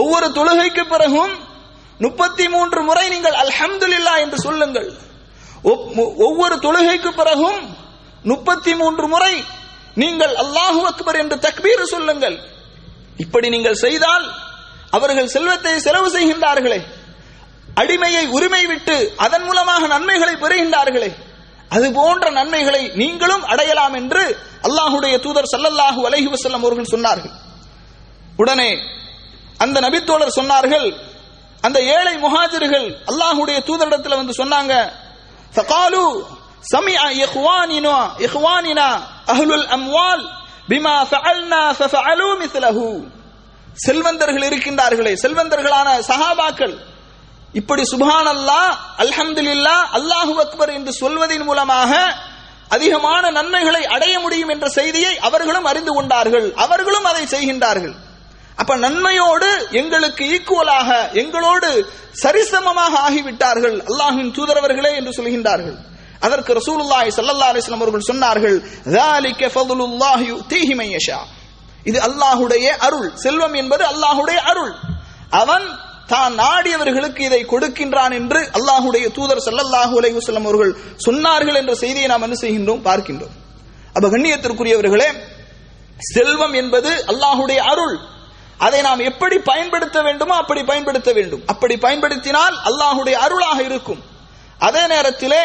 ஒவ்வொரு 0.00 0.26
தொழுகைக்கு 0.38 0.84
பிறகும் 0.94 1.34
முப்பத்தி 2.04 2.48
மூன்று 2.54 2.80
முறை 2.88 3.04
நீங்கள் 3.08 3.36
அல்ஹம்துலில்லா 3.42 4.14
என்று 4.24 4.38
சொல்லுங்கள். 4.46 4.88
ஒவ்வொரு 6.26 6.56
தொழுகைக்கு 6.66 7.10
பிறகும் 7.20 7.60
முப்பத்தி 8.32 8.72
மூன்று 8.74 9.06
முறை 9.14 9.34
நீங்கள் 10.02 10.34
அல்லாஹு 10.42 10.80
அக்பர் 10.90 11.18
என்று 11.22 11.36
தக்பீர் 11.46 11.84
சொல்லுங்கள். 11.94 12.36
இப்படி 13.24 13.48
நீங்கள் 13.54 13.82
செய்தால் 13.84 14.26
அவர்கள் 14.96 15.32
செல்வத்தை 15.34 15.74
செலவு 15.86 16.08
செய்கின்றார்களே. 16.16 16.80
அடிமையை 17.80 18.24
உரிமை 18.36 18.66
விட்டு 18.66 18.96
அதன் 19.24 19.44
மூலமாக 19.48 19.86
நன்மைகளை 19.86 20.34
பெறுகின்றார்களே. 20.42 21.10
அது 21.70 21.86
போன்ற 21.92 22.26
நன்மைகளை 22.30 22.82
நீங்களும் 22.94 23.44
அடையலாம் 23.52 23.94
என்று 23.94 24.22
அல்லாஹுடைய 24.62 25.14
தூதர் 25.18 25.50
சல்லல்லாஹு 25.52 26.00
அலஹி 26.08 26.28
வசல்லம் 26.34 26.64
அவர்கள் 26.64 26.92
சொன்னார்கள். 26.94 27.34
உடனே 28.38 28.70
அந்த 29.58 29.76
நபித்தோழர் 29.86 30.36
சொன்னார்கள் 30.38 30.88
அந்த 31.62 31.78
ஏழை 31.94 32.14
முஹாஜிர்கள் 32.16 32.88
அல்லாஹுடைய 33.10 33.58
தூதரிடத்தில் 33.68 34.20
வந்து 34.20 34.34
சொன்னாங்க 34.40 34.72
ஃபகாலு 35.54 36.02
சமிஅ 36.72 37.02
இஹ்வானினா 37.24 37.96
இஹ்வானினா 38.26 38.88
அஹ்லுல் 39.32 39.66
அம்வால் 39.76 40.24
பிமா 40.68 40.96
ஃபஅல்னா 41.10 41.62
ஃபஃஅலு 41.78 42.28
மிஸ்லஹு. 42.40 42.88
செல்வந்தர்கள் 43.86 44.44
இருக்கின்றார்களே 44.44 45.12
செல்வந்தர்களான 45.22 45.88
சஹாபாக்கள் 46.08 46.74
இப்படி 47.60 47.82
சுபான் 47.92 48.28
அல்லா 48.34 48.62
அல்ஹம்துல்லா 49.02 49.76
அல்லாஹு 49.98 50.32
அக்பர் 50.44 50.72
என்று 50.78 50.92
சொல்வதன் 51.02 51.46
மூலமாக 51.48 51.92
அதிகமான 52.74 53.24
நன்மைகளை 53.36 53.82
அடைய 53.94 54.14
முடியும் 54.24 54.52
என்ற 54.54 54.66
செய்தியை 54.78 55.12
அவர்களும் 55.28 55.68
அறிந்து 55.70 55.92
கொண்டார்கள். 55.96 56.48
அவர்களும் 56.64 57.06
அதை 57.10 57.24
செய்கின்றார்கள். 57.34 57.94
அப்ப 58.60 58.72
நன்மையோடு 58.84 59.48
எங்களுக்கு 59.80 60.24
ஈக்குவலாக 60.36 60.88
எங்களோடு 61.22 61.70
சரிசமமாக 62.22 62.92
ஆகிவிட்டார்கள் 63.06 63.76
அல்லாஹின் 63.88 64.30
தூதரவர்களே 64.36 64.92
என்று 65.00 65.12
சொல்கின்றார்கள். 65.18 65.78
அதற்கு 66.26 66.50
ரசூலுல்லாஹி 66.60 67.10
சல்லல்லா 67.18 67.48
அலிஸ்லாம் 67.52 67.84
அவர்கள் 67.84 68.08
சொன்னார்கள் 68.10 68.56
இது 71.90 71.98
அல்லாஹுடைய 72.08 72.66
அருள். 72.86 73.08
செல்வம் 73.24 73.56
என்பது 73.62 73.84
அல்லாஹுடைய 73.92 74.38
அருள். 74.52 74.72
அவன் 75.42 75.66
தான் 76.12 76.32
நாடியவர்களுக்கு 76.42 77.22
இதை 77.28 77.40
கொடுக்கின்றான் 77.52 78.14
என்று 78.20 78.40
அல்லாஹுடைய 78.58 79.06
தூதர் 79.16 79.44
சல்லல்லாஹு 79.46 79.94
அலைவசல்லம் 80.00 80.46
அவர்கள் 80.48 80.72
சொன்னார்கள் 81.06 81.58
என்ற 81.60 81.72
செய்தியை 81.82 82.08
நாம் 82.12 82.24
என்ன 82.26 82.36
செய்கின்றோம்? 82.42 82.82
பார்க்கின்றோம். 82.88 83.34
அப்ப 83.96 84.06
கண்ணியத்திற்குரியவர்களே 84.14 85.08
செல்வம் 86.14 86.54
என்பது 86.62 86.90
அல்லாஹுடைய 87.12 87.58
அருள். 87.72 87.96
அதை 88.66 88.80
நாம் 88.88 89.02
எப்படி 89.10 89.36
பயன்படுத்த 89.50 89.96
வேண்டுமோ 90.02 90.34
அப்படி 90.42 90.60
பயன்படுத்த 90.70 91.10
வேண்டும். 91.18 91.42
அப்படி 91.52 91.74
பயன்படுத்தினால் 91.86 92.54
அல்லாஹுடைய 92.68 93.16
அருளாக 93.26 93.58
இருக்கும். 93.62 94.00
அதே 94.66 94.82
நேரத்திலே 94.94 95.42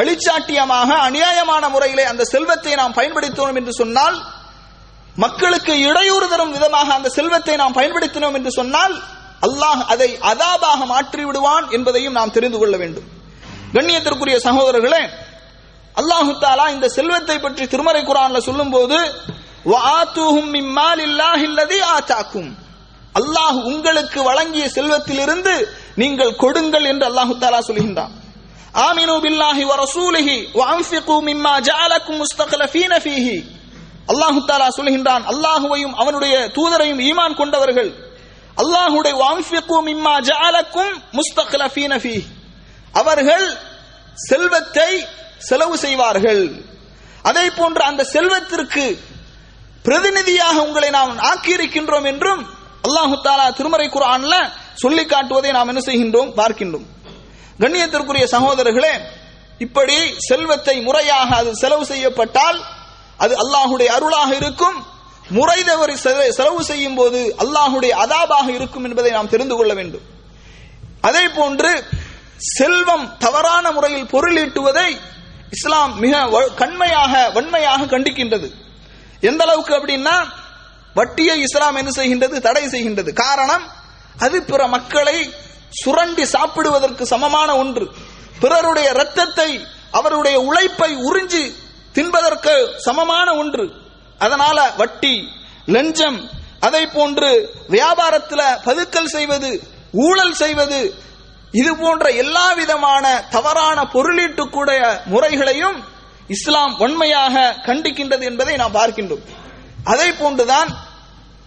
அழிச்சாட்டியமாக 0.00 0.90
அநியாயமான 1.08 1.64
முறையிலே 1.74 2.04
அந்த 2.10 2.22
செல்வத்தை 2.34 2.74
நாம் 2.80 2.96
பயன்படுத்தினோம் 2.98 3.58
என்று 3.60 3.72
சொன்னால் 3.80 4.16
மக்களுக்கு 5.16 5.72
இடையூறு 5.88 6.26
தரும் 6.28 6.52
விதமாக 6.56 6.88
அந்த 6.98 7.08
செல்வத்தை 7.18 7.54
நாம் 7.62 7.78
பயன்படுத்தினோம் 7.78 8.36
என்று 8.38 8.50
சொன்னால் 8.58 8.94
அல்லாஹ் 9.46 9.82
அதை 9.92 10.10
அதாபாக 10.30 10.80
மாற்றி 10.92 11.22
விடுவான் 11.28 11.66
என்பதையும் 11.76 12.16
நாம் 12.18 12.34
தெரிந்து 12.36 12.58
கொள்ள 12.60 12.74
வேண்டும். 12.82 13.06
கண்ணியத்திற்குரிய 13.74 14.36
சகோதரர்களே 14.46 15.02
அல்லாஹு 16.00 16.32
தாலா 16.44 16.64
இந்த 16.74 16.86
செல்வத்தை 16.96 17.36
பற்றி 17.44 17.64
திருமறை 17.72 18.02
குரான்ல 18.08 18.38
சொல்லும் 18.48 18.72
போது 18.76 18.98
அல்லாஹ் 23.20 23.58
உங்களுக்கு 23.70 24.18
வழங்கிய 24.28 24.64
செல்வத்திலிருந்து 24.76 25.54
நீங்கள் 26.00 26.36
கொடுங்கள் 26.42 26.86
என்று 26.90 27.04
அல்லாஹு 27.10 27.32
தாலா 27.42 27.60
சொல்கின்றான். 27.68 28.12
ஆமினு 28.88 29.14
பில்லாஹி 29.24 29.62
வ 29.70 29.74
ரசூலிஹி 29.84 30.36
வ 30.58 30.62
அன்ஃபிகு 30.74 31.16
மிம்மா 31.28 31.54
ஜஅலக்கும் 31.68 32.20
முஸ்தக்லஃபீன 32.22 32.92
ஃபீஹி. 33.04 33.38
அல்லாஹு 34.12 34.38
தாலா 34.50 34.68
சொல்கின்றான் 34.78 35.24
அல்லாஹுவையும் 35.32 35.94
அவனுடைய 36.02 36.34
தூதரையும் 36.56 37.02
ஈமான் 37.08 37.38
கொண்டவர்கள் 37.40 37.90
அல்லாஹுடைய 38.60 39.14
வன்ஃபிகு 39.24 39.76
மிம்மா 39.88 40.14
ஜஅலக்கும் 40.28 40.94
முஸ்தக்லஃபீன 41.18 41.92
ஃபீஹி 42.02 42.22
அவர்கள் 43.00 43.46
செல்வத்தை 44.28 44.90
செலவு 45.48 45.76
செய்வார்கள். 45.84 46.42
அதே 47.28 47.44
போன்று 47.58 47.82
அந்த 47.90 48.02
செல்வத்திற்கு 48.14 48.84
பிரதிநிதியாக 49.86 50.56
உங்களை 50.66 50.88
நாம் 50.98 51.12
ஆக்கியிருக்கின்றோம் 51.30 52.08
என்றும் 52.12 52.42
அல்லாஹு 52.86 53.14
தாலா 53.26 53.46
திருமறை 53.58 53.86
குரான்ல 53.94 54.34
சொல்லி 54.82 55.04
காட்டுவதை 55.12 55.50
நாம் 55.56 55.70
என்ன 55.72 55.80
செய்கின்றோம்? 55.88 56.30
பார்க்கின்றோம். 56.40 56.86
கண்ணியத்திற்குரிய 57.62 58.26
சகோதரர்களே 58.34 58.94
இப்படி 59.64 59.96
செல்வத்தை 60.28 60.76
முறையாக 60.86 61.28
அது 61.40 61.50
செலவு 61.62 61.84
செய்யப்பட்டால் 61.92 62.58
அது 63.24 63.34
அல்லாஹுடைய 63.42 63.88
அருளாக 63.96 64.30
இருக்கும். 64.40 64.78
முறை 65.30 65.64
தவறி 65.64 65.96
செலவு 65.96 66.64
செய்யும் 66.64 66.94
போது 66.94 67.34
அல்லாஹுடைய 67.38 67.92
அதாபாக 68.04 68.48
இருக்கும் 68.48 68.84
என்பதை 68.84 69.10
நாம் 69.12 69.28
தெரிந்து 69.28 69.56
கொள்ள 69.56 69.74
வேண்டும். 69.74 70.06
அதே 71.00 71.28
போன்று 71.28 71.84
செல்வம் 72.36 73.16
தவறான 73.18 73.70
முறையில் 73.70 74.10
பொருளீட்டுவதை 74.12 74.88
இஸ்லாம் 75.50 75.98
மிக 75.98 76.42
கண்மையாக 76.56 77.30
வன்மையாக 77.34 77.84
கண்டிக்கின்றது. 77.84 78.48
எந்த 79.20 79.44
அளவுக்கு 79.44 79.74
அப்படின்னா 79.74 80.16
வட்டியை 80.94 81.40
இஸ்லாம் 81.40 81.76
என்ன 81.76 81.90
செய்கின்றது? 81.96 82.38
தடை 82.38 82.64
செய்கின்றது. 82.66 83.12
காரணம் 83.12 83.64
அது 84.18 84.42
பிற 84.42 84.66
மக்களை 84.66 85.32
சுரண்டி 85.70 86.24
சாப்பிடுவதற்கு 86.24 87.06
சமமான 87.06 87.56
ஒன்று. 87.56 87.86
பிறருடைய 88.40 88.92
ரத்தத்தை 88.92 89.50
அவருடைய 89.90 90.40
உழைப்பை 90.40 90.90
உறிஞ்சி 90.96 91.44
தின்பதற்கு 91.92 92.54
சமமான 92.76 93.34
ஒன்று. 93.34 93.64
அதனால 94.24 94.58
வட்டி 94.80 95.14
லஞ்சம் 95.66 96.18
அதை 96.60 96.82
போன்று 96.86 97.30
வியாபாரத்தில் 97.68 98.46
பதுக்கல் 98.64 99.12
செய்வது 99.16 99.50
ஊழல் 99.92 100.34
செய்வது 100.34 100.80
இது 101.60 101.76
போன்ற 101.76 102.08
எல்லா 102.22 102.52
விதமான 102.52 103.04
தவறான 103.30 103.78
பொருளீட்டுக்கூடிய 103.92 104.82
முறைகளையும் 105.04 105.78
இஸ்லாம் 106.28 106.76
வன்மையாக 106.76 107.36
கண்டிக்கின்றது 107.66 108.24
என்பதை 108.24 108.56
நாம் 108.56 108.74
பார்க்கின்றோம். 108.74 109.24
அதை 109.84 110.12
போன்றுதான் 110.12 110.70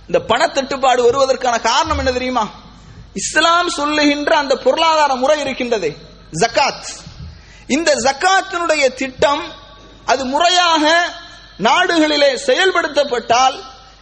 இந்த 0.07 0.19
பணத்தட்டுப்பாடு 0.27 1.01
வருவதற்கான 1.07 1.61
காரணம் 1.61 1.97
என்ன 1.97 2.11
தெரியுமா? 2.11 2.45
இஸ்லாம் 3.13 3.69
சொல்லுகின்ற 3.69 4.37
அந்த 4.37 4.55
பொருளாதார 4.55 5.15
முறை 5.15 5.39
இருக்கின்றது 5.39 5.89
ஜக்காத். 6.41 6.89
இந்த 7.67 7.91
ஜக்காத்தினுடைய 8.05 8.93
திட்டம் 8.93 9.43
அது 10.05 10.25
முறையாக 10.25 10.85
நாடுகளிலே 11.57 12.33
செயல்படுத்தப்பட்டால் 12.45 13.55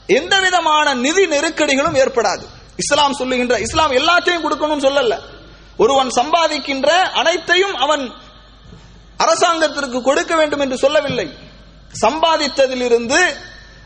எந்த 0.08 0.40
விதமான 0.40 0.94
நிதி 0.94 1.28
நெருக்கடிகளும் 1.28 1.96
ஏற்படாது. 1.96 2.46
இஸ்லாம் 2.76 3.14
சொல்லுகின்ற 3.14 3.60
இஸ்லாம் 3.60 3.92
எல்லாத்தையும் 3.92 4.46
கொடுக்கணும்னு 4.46 4.86
சொல்லல. 4.88 5.20
ஒருவன் 5.78 6.08
சம்பாதிக்கின்ற 6.08 6.90
அனைத்தையும் 6.92 7.76
அவன் 7.76 8.14
அரசாங்கத்திற்கு 9.18 10.02
கொடுக்க 10.02 10.36
வேண்டும் 10.36 10.60
என்று 10.60 10.78
சொல்லவில்லை. 10.78 11.34
சம்பாதித்ததிலிருந்து 12.02 13.20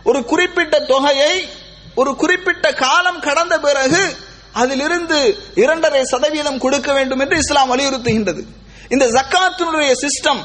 ஒரு 0.04 0.24
குறிப்பிட்ட 0.24 0.80
தொகையை 0.80 1.50
ஒரு 1.96 2.16
குறிப்பிட்ட 2.16 2.74
காலம் 2.74 3.20
கடந்த 3.20 3.60
பிறகு 3.60 4.18
அதிலிருந்து 4.52 5.48
இரண்டரை 5.56 6.04
சதவீதம் 6.04 6.58
கொடுக்க 6.58 6.94
வேண்டும் 6.94 7.20
என்று 7.20 7.38
இஸ்லாம் 7.38 7.72
வலியுறுத்துகின்றது. 7.72 8.44
இந்த 8.90 9.06
ஜக்காத்தினுடைய 9.06 9.94
சிஸ்டம் 10.04 10.44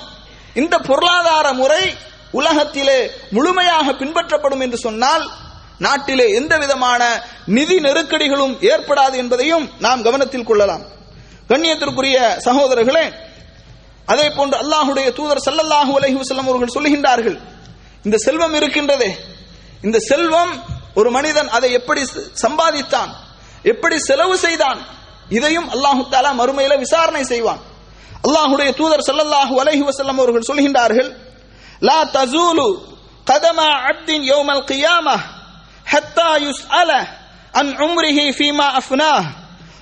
இந்த 0.54 0.78
பொருளாதார 0.78 1.52
முறை 1.52 1.94
உலகத்திலே 2.38 2.98
முழுமையாக 3.36 3.86
பின்பற்றப்படும் 4.00 4.62
என்று 4.64 4.78
சொன்னால் 4.86 5.24
நாட்டிலே 5.84 6.26
எந்த 6.38 6.54
விதமான 6.62 7.02
நிதி 7.56 7.76
நெருக்கடிகளும் 7.86 8.54
ஏற்படாது 8.70 9.16
என்பதையும் 9.22 9.64
நாம் 9.84 10.04
கவனத்தில் 10.06 10.48
கொள்ளலாம். 10.48 10.82
கண்ணியத்திற்குரிய 11.50 12.16
சகோதரர்களே 12.46 13.06
அதே 14.12 14.26
போன்று 14.36 14.56
அல்லாஹுடைய 14.62 15.08
தூதர் 15.18 15.44
சல்லல்லாஹு 15.46 15.92
அலைஹி 15.98 16.18
வஸல்லம் 16.20 16.48
அவர்கள் 16.50 16.74
சொல்லுகின்றார்கள் 16.76 17.38
இந்த 18.04 18.16
செல்வம் 18.26 18.54
இருக்கின்றதே 18.58 19.10
இந்த 19.86 19.98
செல்வம் 20.10 20.52
ஒரு 21.00 21.10
மனிதன் 21.16 21.48
அதை 21.56 21.68
எப்படி 21.78 22.02
சம்பாதித்தான் 22.44 23.10
எப்படி 23.72 23.96
செலவு 24.08 24.36
செய்தான் 24.44 24.78
இதையும் 25.38 25.68
அல்லாஹு 25.74 26.02
தாலா 26.12 26.30
மறுமையில 26.40 26.76
விசாரணை 26.84 27.24
செய்வான். 27.32 27.60
அல்லாஹுடைய 28.26 28.70
தூதர் 28.80 29.06
சல்லல்லாஹு 29.08 29.54
அலஹி 29.62 29.82
வசல்லம் 29.88 30.20
அவர்கள் 30.20 30.48
சொல்கின்றார்கள் 30.50 31.10
லா 31.81 31.99
தசூலு 32.11 32.67
கதமா 33.27 33.69
அப்தின் 33.89 34.25
யௌமல் 34.25 34.65
கியாமா 34.69 35.15
ஹத்தா 35.85 36.29
யுஸ்அல 36.45 36.91
அன் 37.53 37.71
உம்ரிஹி 37.85 38.27
ஃபீமா 38.37 38.67
அஃப்னாஹ் 38.79 39.25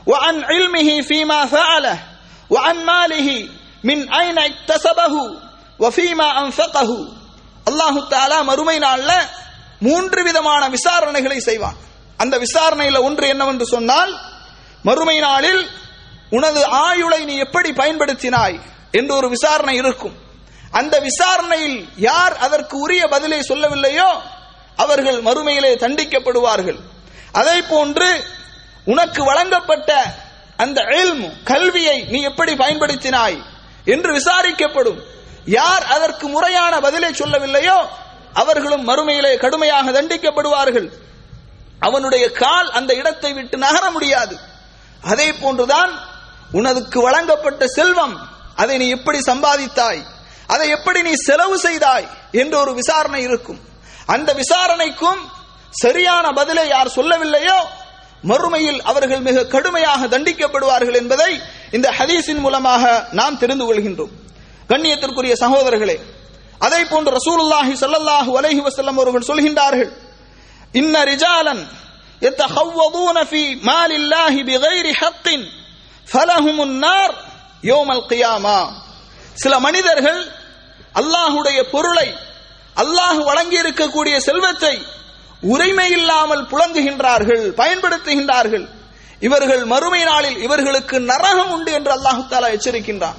وعن 0.08 0.36
علمه 0.44 0.90
فيما 1.04 1.40
فعله 1.48 1.98
وعن 2.50 2.76
ماله 2.86 3.30
من 3.84 4.00
أين 4.16 4.38
اكتسبه 4.42 5.14
وفيما 5.80 6.28
أنفقه 6.44 6.90
அல்லாஹு 7.66 8.00
தாலா 8.12 8.40
மறுமை 8.50 8.78
நாள்ல 8.80 9.12
மூன்று 9.82 10.20
விதமான 10.28 10.64
விசாரணைகளை 10.76 11.40
செய்வான் 11.42 11.78
அந்த 12.20 12.36
விசாரணையில 12.44 12.98
ஒன்று 13.08 13.26
என்னவென்று 13.34 13.66
சொன்னால் 13.68 14.12
மறுமை 14.86 15.18
நாளில் 15.24 15.64
உனது 16.32 16.62
ஆயுளை 16.82 17.22
நீ 17.30 17.36
எப்படி 17.46 17.70
பயன்படுத்தினாய் 17.80 18.58
என்று 19.00 19.14
ஒரு 19.20 19.28
விசாரணை 19.36 19.76
இருக்கும் 19.82 20.16
அந்த 20.71 21.01
விசாரணையில் 21.01 21.89
யார் 21.97 22.37
அதற்கு 22.37 22.79
உரிய 22.79 23.09
பதிலை 23.09 23.41
சொல்லவில்லையோ 23.41 24.09
அவர்கள் 24.77 25.23
மறுமையிலே 25.23 25.75
தண்டிக்கப்படுவார்கள். 25.75 26.81
அதை 27.33 27.63
போன்று 27.63 28.25
உனக்கு 28.85 29.25
வழங்கப்பட்ட 29.25 29.93
அந்த 30.57 30.81
இல்மு 30.83 31.43
கல்வியை 31.45 32.03
நீ 32.03 32.21
எப்படி 32.23 32.53
பயன்படுத்தினாய் 32.55 33.39
என்று 33.85 34.13
விசாரிக்கப்படும். 34.13 35.01
யார் 35.45 35.83
அதற்கு 35.83 36.29
முறையான 36.29 36.81
பதிலை 36.81 37.11
சொல்லவில்லையோ 37.11 37.79
அவர்களும் 38.33 38.89
மறுமையிலே 38.89 39.37
கடுமையாக 39.37 39.91
தண்டிக்கப்படுவார்கள். 39.91 40.89
அவனுடைய 41.81 42.33
கால் 42.33 42.71
அந்த 42.71 42.95
இடத்தை 42.95 43.33
விட்டு 43.33 43.59
நகர 43.59 43.91
முடியாது. 43.91 44.39
அதே 45.03 45.33
போன்றுதான் 45.33 45.93
உனதுக்கு 46.53 47.01
வழங்கப்பட்ட 47.03 47.67
செல்வம் 47.67 48.31
அதை 48.57 48.77
நீ 48.79 48.89
எப்படி 48.89 49.19
சம்பாதித்தாய்? 49.19 50.03
அதை 50.54 50.66
எப்படி 50.78 51.00
நீ 51.08 51.14
செலவு 51.28 51.58
செய்தாய் 51.66 52.08
என்று 52.42 52.58
ஒரு 52.64 52.72
விசாரணை 52.80 53.22
இருக்கும் 53.28 53.60
அந்த 54.14 54.30
விசாரணைக்கும் 54.42 55.22
சரியான 55.76 56.26
பதிலை 56.40 56.66
யார் 56.70 56.96
சொல்லவில்லையோ 56.98 57.60
மறுமையில் 58.24 58.80
அவர்கள் 58.90 59.24
மிக 59.28 59.46
கடுமையாக 59.54 60.08
தண்டிக்கப்படுவார்கள் 60.14 60.98
என்பதை 61.02 61.32
இந்த 61.78 61.88
ஹதீஸின் 61.98 62.44
மூலமாக 62.46 62.84
நாம் 63.20 63.40
தெரிந்து 63.42 63.66
கொள்கின்றோம் 63.68 64.14
கண்ணியத்திற்குரிய 64.70 65.36
சகோதரர்களே 65.44 65.98
அதை 66.62 66.82
போன்று 66.86 67.12
ரசூலுல்லாஹி 67.18 67.74
ஸல்லல்லாஹு 67.82 68.32
அலைஹி 68.40 68.62
வஸல்லம் 68.68 69.00
அவர்கள் 69.00 69.30
சொல்கின்றார்கள் 69.32 69.92
இன்ன 70.74 70.96
ரிஜாலன் 71.12 71.64
يتخوضون 72.22 73.18
في 73.26 73.42
مال 73.64 73.92
الله 73.94 74.34
بغير 74.44 74.86
حق 74.94 75.28
فلهم 76.08 76.58
النار 76.62 77.10
يوم 77.64 77.90
القيامة 77.92 78.58
சில 79.38 79.54
மனிதர்கள் 79.60 80.20
அல்லாஹுடைய 80.99 81.59
பொருளை 81.75 82.09
அல்லாஹ் 82.83 83.21
வழங்கி 83.29 83.57
இருக்கக்கூடிய 83.63 84.17
செல்வத்தை 84.29 84.75
உரிமை 85.53 85.89
இல்லாமல் 85.99 86.45
புழங்குகின்றார்கள் 86.53 87.45
பயன்படுத்துகின்றார்கள். 87.61 88.67
இவர்கள் 89.27 89.63
மறுமை 89.73 90.01
நாளில் 90.11 90.39
இவர்களுக்கு 90.47 90.97
நரகம் 91.11 91.51
உண்டு 91.57 91.71
என்று 91.79 91.93
அல்லாஹு 91.97 92.23
தாலா 92.33 92.49
எச்சரிக்கின்றான். 92.57 93.19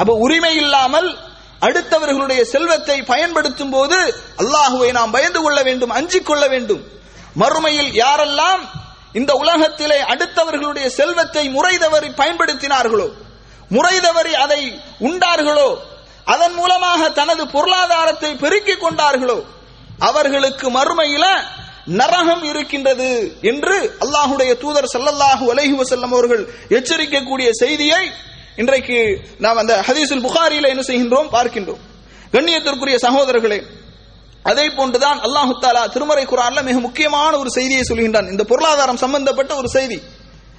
அப்ப 0.00 0.12
உரிமை 0.24 0.54
இல்லாமல் 0.62 1.08
அடுத்தவர்களுடைய 1.66 2.40
செல்வத்தை 2.52 2.96
பயன்படுத்தும் 3.12 3.72
போது 3.74 3.98
அல்லாஹுவை 4.42 4.88
நாம் 4.98 5.14
பயந்து 5.16 5.40
கொள்ள 5.44 5.58
வேண்டும் 5.68 5.94
அஞ்சிக் 5.98 6.28
கொள்ள 6.28 6.44
வேண்டும். 6.54 6.82
மறுமையில் 7.42 7.92
யாரெல்லாம் 8.02 8.62
இந்த 9.20 9.32
உலகத்திலே 9.42 9.98
அடுத்தவர்களுடைய 10.12 10.86
செல்வத்தை 10.98 11.44
முறை 11.56 11.74
தவறி 11.84 12.10
பயன்படுத்தினார்களோ 12.20 13.08
முறை 13.74 13.96
தவறி 14.06 14.32
அதை 14.44 14.62
உண்டார்களோ 15.08 15.68
அதன் 16.24 16.54
மூலமாக 16.54 17.08
தனது 17.08 17.46
பொருளாதாரத்தை 17.46 18.34
பெருக்கிக் 18.34 18.82
கொண்டார்களோ? 18.84 19.44
அவர்களுக்கு 19.98 20.70
மறுமையில 20.70 21.24
நரகம் 21.86 22.42
இருக்கின்றது 22.42 23.38
என்று 23.42 23.96
அல்லாஹுடைய 24.00 24.58
தூதர் 24.58 24.92
சல்லல்லாஹு 24.94 25.44
அலைஹி 25.52 25.74
வசல்லம் 25.80 26.12
அவர்கள் 26.16 26.48
எச்சரிக்கக்கூடிய 26.68 27.50
செய்தியை 27.50 28.10
இன்றைக்கு 28.56 29.20
நாம் 29.38 29.56
அந்த 29.56 29.84
ஹதீசுல் 29.88 30.24
புகாரியில 30.26 30.68
என்ன 30.68 30.82
செய்கின்றோம்? 30.82 31.28
பார்க்கின்றோம். 31.36 31.80
கண்ணியத்திற்குரிய 32.32 32.96
சகோதரர்களே 33.06 33.60
அதே 34.42 34.68
போன்றுதான் 34.68 35.18
அல்லாஹு 35.20 35.52
தாலா 35.60 35.88
திருமறை 35.88 36.24
குரான்ல 36.24 36.62
மிக 36.62 36.80
முக்கியமான 36.80 37.38
ஒரு 37.38 37.50
செய்தியை 37.50 37.82
சொல்கின்றான். 37.88 38.30
இந்த 38.30 38.44
பொருளாதாரம் 38.44 38.96
சம்பந்தப்பட்ட 38.96 39.54
ஒரு 39.56 39.68
செய்தி. 39.68 40.02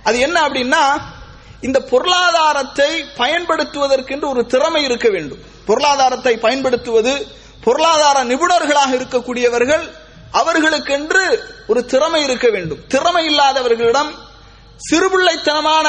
அது 0.04 0.20
என்ன 0.20 0.42
அப்படின்னா 0.42 1.13
இந்த 1.68 1.80
பொருளாதாரத்தை 1.92 2.90
பயன்படுத்துவதற்கென்று 3.22 4.28
ஒரு 4.34 4.42
திறமை 4.54 4.82
இருக்க 4.88 5.08
வேண்டும். 5.10 5.42
பொருளாதாரத்தை 5.66 6.34
பயன்படுத்துவது 6.46 7.14
பொருளாதார 7.66 8.18
நிபுணர்களாக 8.32 8.92
இருக்கக்கூடியவர்கள் 9.00 9.86
அவர்களுக்கென்று 10.40 11.24
ஒரு 11.68 11.82
திறமை 11.92 12.22
இருக்க 12.28 12.48
வேண்டும். 12.56 12.82
திறமை 12.94 13.24
இல்லாதவர்களிடம் 13.32 14.12
சிறுபிள்ளைத்தனமான 14.90 15.88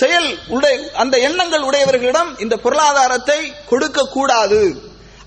செயல் 0.00 0.28
உடைய 0.56 0.76
அந்த 1.02 1.14
எண்ணங்கள் 1.28 1.66
உடையவர்களிடம் 1.68 2.30
இந்த 2.44 2.54
பொருளாதாரத்தை 2.64 3.38
கொடுக்க 3.70 4.08
கூடாது 4.16 4.60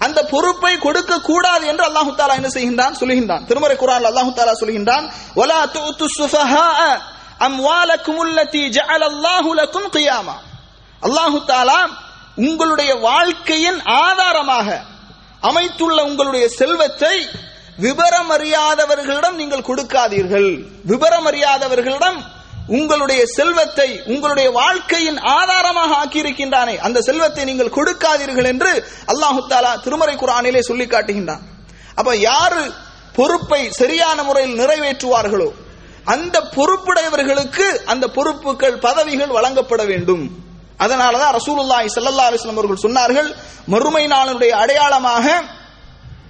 அந்த 0.06 0.19
பொறுப்பை 0.32 0.71
கொடுக்க 0.78 1.13
கூடாது 1.30 1.63
என்று 1.71 1.84
அல்லாஹு 1.88 2.12
தாலா 2.17 2.34
என்ன 2.39 2.50
செய்கின்றான்? 2.56 2.97
சொல்கின்றான் 3.02 3.45
திருமறை 3.50 3.76
குரான் 3.78 4.10
அல்லாஹு 4.10 4.32
தாலா 4.39 4.54
சொல்கின்றான் 4.63 5.06
வலா 7.39 7.45
அம்வாலக்கும் 7.45 8.21
ஜஅல 8.78 9.04
அல்லாஹு 9.12 9.50
லக்கும் 9.60 9.89
கியாமா. 9.95 10.36
அல்லாஹு 11.02 11.39
தாலா 11.47 11.80
உங்களுடைய 12.36 12.91
வாழ்க்கையின் 12.95 13.80
ஆதாரமாக 13.86 14.67
அமைத்துள்ள 15.41 16.00
உங்களுடைய 16.04 16.45
செல்வத்தை 16.50 17.15
விவரம் 17.78 18.32
அறியாதவர்களிடம் 18.36 19.36
நீங்கள் 19.36 19.67
கொடுக்காதீர்கள். 19.69 20.50
விவரம் 20.84 21.28
அறியாதவர்களிடம் 21.32 22.19
உங்களுடைய 22.78 23.21
செல்வத்தை 23.26 23.89
உங்களுடைய 24.06 24.47
வாழ்க்கையின் 24.52 25.19
ஆதாரமாக 25.38 25.91
ஆக்கியிருக்கின்றானே 25.95 26.76
அந்த 26.78 27.02
செல்வத்தை 27.02 27.43
நீங்கள் 27.45 27.76
கொடுக்காதீர்கள் 27.78 28.50
என்று 28.54 28.71
அல்லாஹு 29.13 29.41
தாலா 29.50 29.71
திருமறை 29.86 30.15
குரானிலே 30.15 30.60
சொல்லி 30.60 30.88
காட்டுகின்றான் 30.88 31.45
அப்ப 31.95 32.15
யாரு 32.15 32.63
பொறுப்பை 33.13 33.62
சரியான 33.71 34.23
முறையில் 34.23 34.60
நிறைவேற்றுவார்களோ 34.62 35.50
அந்த 36.13 36.39
பொறுப்புடையவர்களுக்கு 36.56 37.65
அந்த 37.86 38.08
பொறுப்புகள் 38.08 38.78
பதவிகள் 38.78 39.28
வழங்கப்பட 39.28 39.84
வேண்டும். 39.86 40.24
அதனாலதான் 40.80 41.36
ரசூலுல்லாஹி 41.38 41.88
ஸல்லல்லாஹு 41.96 42.30
அலைஹி 42.30 42.52
அவர்கள் 42.54 42.84
சொன்னார்கள் 42.86 43.30
மறுமை 43.65 44.04
நாளுடைய 44.08 44.50
அடையாளமாக 44.50 45.43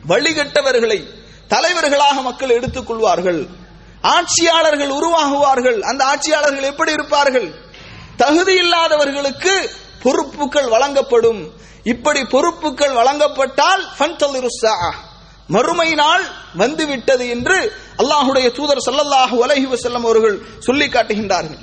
வழிகட்டவர்களை 0.07 0.99
தலைவர்களாக 1.47 2.21
மக்கள் 2.21 2.49
எடுத்துக் 2.49 2.87
கொள்வார்கள். 2.87 3.41
ஆட்சியாளர்கள் 4.01 4.89
உருவாகுவார்கள். 4.89 5.79
அந்த 5.79 6.05
ஆட்சியாளர்கள் 6.05 6.69
எப்படி 6.71 6.91
இருப்பார்கள்? 6.91 7.47
தகுதி 8.17 8.53
இல்லாதவர்களுக்கு 8.53 9.69
பொறுப்புகள் 10.03 10.67
வழங்கப்படும். 10.67 11.41
இப்படி 11.83 12.21
பொறுப்புகள் 12.25 12.91
வழங்கப்பட்டால் 12.91 13.83
மறுமை 15.47 15.89
நாள் 15.93 16.23
வந்துவிட்டது 16.61 17.25
என்று 17.35 17.57
அல்லாஹுடைய 18.01 18.47
தூதர் 18.57 18.85
சல்லல்லாஹு 18.87 19.35
அலஹி 19.45 19.67
வசல்லம் 19.73 20.05
அவர்கள் 20.07 20.37
சொல்லி 20.59 20.87
காட்டுகின்றார்கள். 20.87 21.61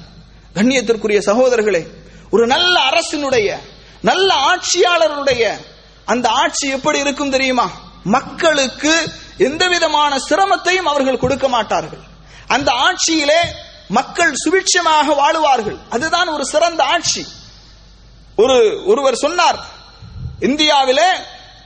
கண்ணியத்திற்குரிய 0.55 1.21
சகோதரர்களே 1.31 1.83
ஒரு 2.31 2.45
நல்ல 2.47 2.75
அரசினுடைய 2.91 3.49
நல்ல 4.01 4.31
ஆட்சியாளருடைய 4.51 5.43
அந்த 6.13 6.27
ஆட்சி 6.43 6.67
எப்படி 6.69 6.99
இருக்கும் 6.99 7.31
தெரியுமா? 7.31 7.67
மக்களுக்கு 8.17 8.95
எந்த 9.39 9.63
விதமான 9.69 10.13
சிரமத்தையும் 10.29 10.91
அவர்கள் 10.93 11.23
கொடுக்க 11.23 11.47
மாட்டார்கள். 11.49 12.03
அந்த 12.47 12.71
ஆட்சியிலே 12.87 13.41
மக்கள் 13.89 14.35
சுபிட்சமாக 14.43 15.07
வாழுவார்கள். 15.21 15.79
அதுதான் 15.91 16.29
ஒரு 16.29 16.45
சிறந்த 16.47 16.83
ஆட்சி. 16.85 17.23
ஒரு 18.37 18.57
ஒருவர் 18.87 19.23
சொன்னார் 19.25 19.59
இந்தியாவிலே 20.41 21.09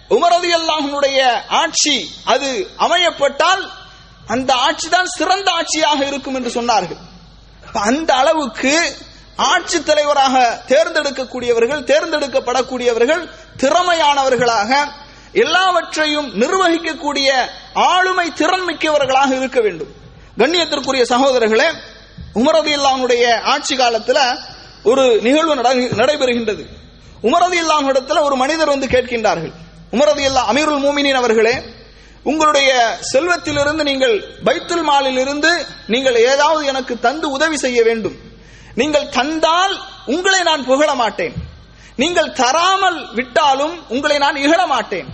உமரது 0.08 0.48
அல்லாஹனுடைய 0.48 1.40
ஆட்சி 1.48 2.10
அது 2.24 2.70
அமையப்பட்டால் 2.78 3.68
அந்த 4.26 4.54
ஆட்சி 4.54 4.88
தான் 4.88 5.06
சிறந்த 5.06 5.52
ஆட்சியாக 5.52 6.06
இருக்கும் 6.06 6.34
என்று 6.34 6.62
சொன்னார்கள். 6.62 6.96
அந்த 7.72 8.14
அளவுக்கு 8.14 8.96
ஆட்சி 9.36 9.82
தலைவராக 9.82 10.62
தேர்ந்தெடுக்கக்கூடியவர்கள் 10.68 11.84
தேர்ந்தெடுக்கப்படக்கூடியவர்கள் 11.84 13.28
திறமையானவர்களாக 13.56 14.88
எல்லாவற்றையும் 15.32 16.34
நிர்வகிக்கக்கூடிய 16.34 17.46
ஆளுமை 17.74 18.32
திறன் 18.32 18.66
மிக்கவர்களாக 18.68 19.36
இருக்க 19.36 19.60
வேண்டும். 19.60 19.88
கண்ணியத்திற்குரிய 20.38 21.02
சகோதரர்களே 21.02 21.72
உமரது 22.34 22.70
இல்லாமுடைய 22.70 23.40
ஆட்சி 23.40 23.76
காலத்துல 23.76 24.38
ஒரு 24.82 25.18
நிகழ்வு 25.22 25.54
நட- 25.54 25.74
நடைபெறுகின்றது. 25.74 26.66
உமரது 27.22 27.56
இல்லாமிடத்தில் 27.56 28.20
ஒரு 28.20 28.36
மனிதர் 28.36 28.68
வந்து 28.68 28.86
கேட்கின்றார்கள். 28.86 29.52
உமரது 29.94 30.22
இல்லா 30.28 30.42
அமீருல் 30.50 30.82
மூமினின் 30.84 31.20
அவர்களே 31.20 31.56
உங்களுடைய 32.30 32.70
செல்வத்திலிருந்து 33.10 33.82
நீங்கள் 33.90 34.16
பைத்துல் 34.46 34.86
மாலில் 34.88 35.20
இருந்து 35.24 35.52
நீங்கள் 35.94 36.16
ஏதாவது 36.30 36.62
எனக்கு 36.72 36.94
தந்து 37.06 37.26
உதவி 37.36 37.56
செய்ய 37.64 37.78
வேண்டும். 37.88 38.16
நீங்கள் 38.80 39.06
தந்தால் 39.18 39.74
உங்களை 40.14 40.40
நான் 40.50 40.66
புகழ 40.70 40.90
மாட்டேன். 41.02 41.36
நீங்கள் 42.02 42.34
தராமல் 42.40 42.98
விட்டாலும் 43.18 43.76
உங்களை 43.94 44.16
நான் 44.24 44.40
இகழ 44.44 44.60
மாட்டேன். 44.74 45.08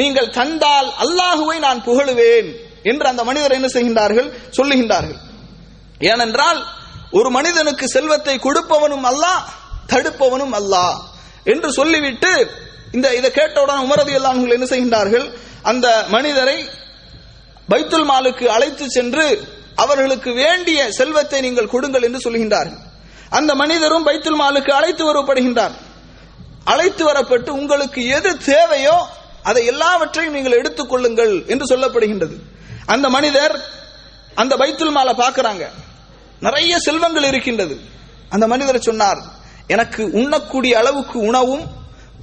நீங்கள் 0.00 0.34
தந்தால் 0.38 0.88
அல்லாஹுவை 1.04 1.56
நான் 1.66 1.80
புகழுவேன் 1.88 2.50
என்று 2.90 3.06
அந்த 3.12 3.22
மனிதர் 3.28 3.56
என்ன 3.58 3.68
செய்கின்றார்கள்? 3.76 4.28
சொல்லுகின்றார்கள். 4.58 5.20
ஏனென்றால் 6.10 6.60
ஒரு 7.18 7.28
மனிதனுக்கு 7.36 7.86
செல்வத்தை 7.96 8.34
கொடுப்பவனும் 8.46 9.06
அல்லாஹ் 9.10 9.40
தடுப்பவனும் 9.92 10.54
அல்லாஹ் 10.60 10.96
என்று 11.52 11.68
சொல்லிவிட்டு 11.78 12.32
இந்த 12.96 13.08
இதை 13.18 13.30
கேட்டவுடன் 13.30 13.82
உமரது 13.86 14.12
எல்லாம் 14.18 14.38
என்ன 14.56 14.68
செய்கின்றார்கள்? 14.72 15.26
அந்த 15.70 15.86
மனிதரை 16.14 16.58
பைத்துல் 17.72 18.08
மாலுக்கு 18.10 18.46
அழைத்து 18.56 18.86
சென்று 18.96 19.26
அவர்களுக்கு 19.82 20.30
வேண்டிய 20.34 20.78
செல்வத்தை 20.98 21.40
நீங்கள் 21.46 21.72
கொடுங்கள் 21.74 22.06
என்று 22.08 22.20
சொல்கின்றார்கள். 22.24 22.80
அந்த 23.38 23.50
மனிதரும் 23.62 24.06
பைத்துல் 24.08 24.40
மாலுக்கு 24.42 24.72
அழைத்து 24.78 25.02
வரப்படுகின்றார் 25.08 25.76
அழைத்து 26.72 27.02
வரப்பட்டு 27.08 27.50
உங்களுக்கு 27.60 28.00
எது 28.16 28.30
தேவையோ 28.52 28.96
அதை 29.50 29.62
எல்லாவற்றையும் 29.72 30.34
நீங்கள் 30.36 30.58
எடுத்துக் 30.60 30.90
கொள்ளுங்கள் 30.90 31.34
என்று 31.52 31.66
சொல்லப்படுகின்றது. 31.72 32.36
அந்த 32.94 33.06
மனிதர் 33.16 33.54
அந்த 34.42 34.54
பைத்துல் 34.60 34.96
மாலை 34.96 35.14
பார்க்கிறாங்க. 35.22 35.64
நிறைய 36.46 36.72
செல்வங்கள் 36.86 37.28
இருக்கின்றது. 37.30 37.74
அந்த 38.34 38.44
மனிதர் 38.52 38.86
சொன்னார் 38.88 39.20
எனக்கு 39.74 40.02
உண்ணக்கூடிய 40.20 40.72
அளவுக்கு 40.80 41.18
உணவும் 41.30 41.64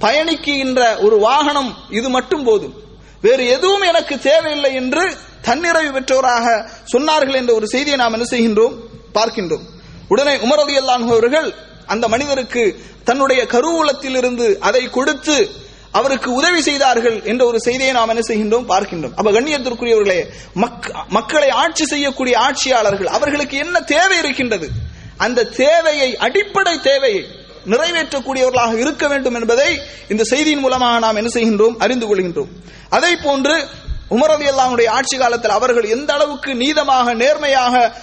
பயணிக்கின்ற 0.00 1.02
ஒரு 1.02 1.18
வாகனம் 1.18 1.76
இது 1.90 2.08
மட்டும் 2.08 2.44
போதும். 2.44 2.74
வேறு 3.20 3.46
எதுவும் 3.46 3.80
எனக்கு 3.80 4.18
தேவையில்லை 4.18 4.74
என்று 4.74 5.16
தன்னிறைவு 5.42 5.92
பெற்றோராக 5.92 6.70
சொன்னார்கள் 6.92 7.34
என்ற 7.34 7.54
ஒரு 7.54 7.68
செய்தியை 7.68 7.98
நாம் 7.98 8.12
என்ன 8.12 8.26
செய்கின்றோம்? 8.30 8.78
பார்க்கின்றோம். 9.14 9.62
உடனே 10.08 10.36
உமர் 10.36 10.62
அலி 10.62 10.76
அவர்கள் 10.76 11.54
அந்த 11.86 12.08
மனிதருக்கு 12.08 12.80
தன்னுடைய 13.04 13.42
கருவூலத்திலிருந்து 13.42 14.58
அதை 14.58 14.90
கொடுத்து 14.90 15.50
அவருக்கு 15.92 16.32
உதவி 16.32 16.62
செய்தார்கள் 16.62 17.22
என்ற 17.22 17.46
ஒரு 17.46 17.60
செய்தியை 17.60 17.92
நாம் 17.92 18.08
என்ன 18.08 18.20
செய்கின்றோம்? 18.20 18.60
பார்க்கின்றோம். 18.60 19.12
அப்ப 19.16 19.30
கண்ணியத்திற்குரியவர்களே 19.30 20.24
மக்- 20.54 21.06
மக்களை 21.08 21.48
ஆட்சி 21.48 21.86
செய்யக்கூடிய 21.86 22.38
ஆட்சியாளர்கள் 22.38 23.06
அவர்களுக்கு 23.06 23.56
என்ன 23.56 23.80
தேவை 23.80 24.18
இருக்கின்றது? 24.18 24.68
அந்த 25.16 25.44
தேவையை 25.44 26.16
அடிப்படை 26.16 26.80
தேவையை 26.80 27.26
நிறைவேற்றக்கூடியவர்களாக 27.68 28.78
இருக்க 28.78 29.08
வேண்டும் 29.08 29.34
என்பதை 29.34 29.80
இந்த 30.08 30.24
செய்தியின் 30.24 30.58
மூலமாக 30.58 30.98
நாம் 30.98 31.16
என்ன 31.16 31.30
செய்கின்றோம்? 31.34 31.76
அறிந்து 31.78 32.16
கொள்கின்றோம். 32.16 32.48
அதை 32.90 33.16
போன்று 33.16 33.68
உமரது 34.10 34.44
அல்லாவுடைய 34.44 34.88
ஆட்சி 34.88 35.18
காலத்தில் 35.18 35.50
அவர்கள் 35.50 35.84
எந்த 35.84 36.12
அளவுக்கு 36.12 36.54
நீதமாக 36.54 37.14
நேர்மையாக 37.14 37.94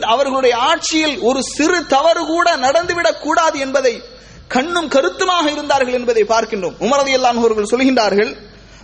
அவர்களுடைய 0.00 0.56
ஆட்சியில் 0.56 1.18
ஒரு 1.18 1.42
சிறு 1.42 1.86
தவறு 1.86 2.26
கூட 2.26 2.56
நடந்துவிடக் 2.56 3.20
கூடாது 3.20 3.58
என்பதை 3.58 4.02
கண்ணும் 4.48 4.88
கருத்துமாக 4.88 5.50
இருந்தார்கள் 5.50 5.92
என்பதை 5.92 6.24
பார்க்கின்றோம். 6.28 6.74
உமரதி 6.80 7.14
அல்லாஹ் 7.16 7.38
அவர்கள் 7.38 7.68
சொல்கின்றார்கள் 7.70 8.36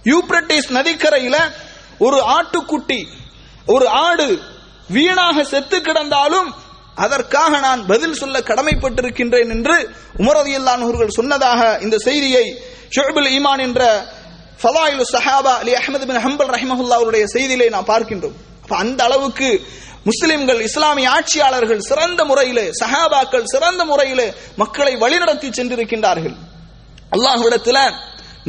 யூப்ரட்டிஸ் 0.05 0.73
நதிக்கரையில 0.73 1.37
ஒரு 1.99 2.21
ஆட்டுக்குட்டி 2.21 3.07
ஒரு 3.67 3.89
ஆடு 3.89 4.39
வீணாக 4.89 5.45
செத்து 5.45 5.79
கிடந்தாலும் 5.79 6.55
அதற்காக 7.05 7.59
நான் 7.59 7.87
பதில் 7.87 8.19
சொல்ல 8.21 8.39
கடமைப்பட்டிருக்கின்றேன் 8.51 9.51
என்று 9.57 9.77
உமரதி 10.23 10.55
அவர்கள் 10.65 11.17
சொன்னதாக 11.19 11.79
இந்த 11.83 11.97
செய்தியை 11.99 12.45
ஷுஅபுல் 12.97 13.29
ஈமான் 13.37 13.63
என்ற 13.67 13.83
ஃபலாயிலு 14.63 15.05
சஹாபா 15.15 15.53
அலி 15.63 15.73
அஹ்மது 15.81 16.07
பின் 16.11 16.23
ஹம்பல் 16.27 16.53
ரஹிமஹுல்லா 16.55 16.99
அவருடைய 17.01 17.25
செய்தியிலே 17.35 17.69
நாம் 17.75 17.91
பார்க்கின்றோம். 17.93 18.37
அந்த 18.83 19.05
அளவுக்கு 19.05 19.49
முஸ்லிம்கள் 20.05 20.61
இஸ்லாமிய 20.61 21.11
ஆட்சியாளர்கள் 21.11 21.81
சிறந்த 21.81 22.25
முறையிலே 22.25 22.67
சஹாபாக்கள் 22.81 23.51
சிறந்த 23.53 23.85
முறையிலே 23.85 24.27
மக்களை 24.57 24.93
வழிநடத்தி 24.97 25.49
சென்றிருக்கின்றார்கள். 25.59 26.37
அல்லாஹ்விடத்தில் 27.17 27.83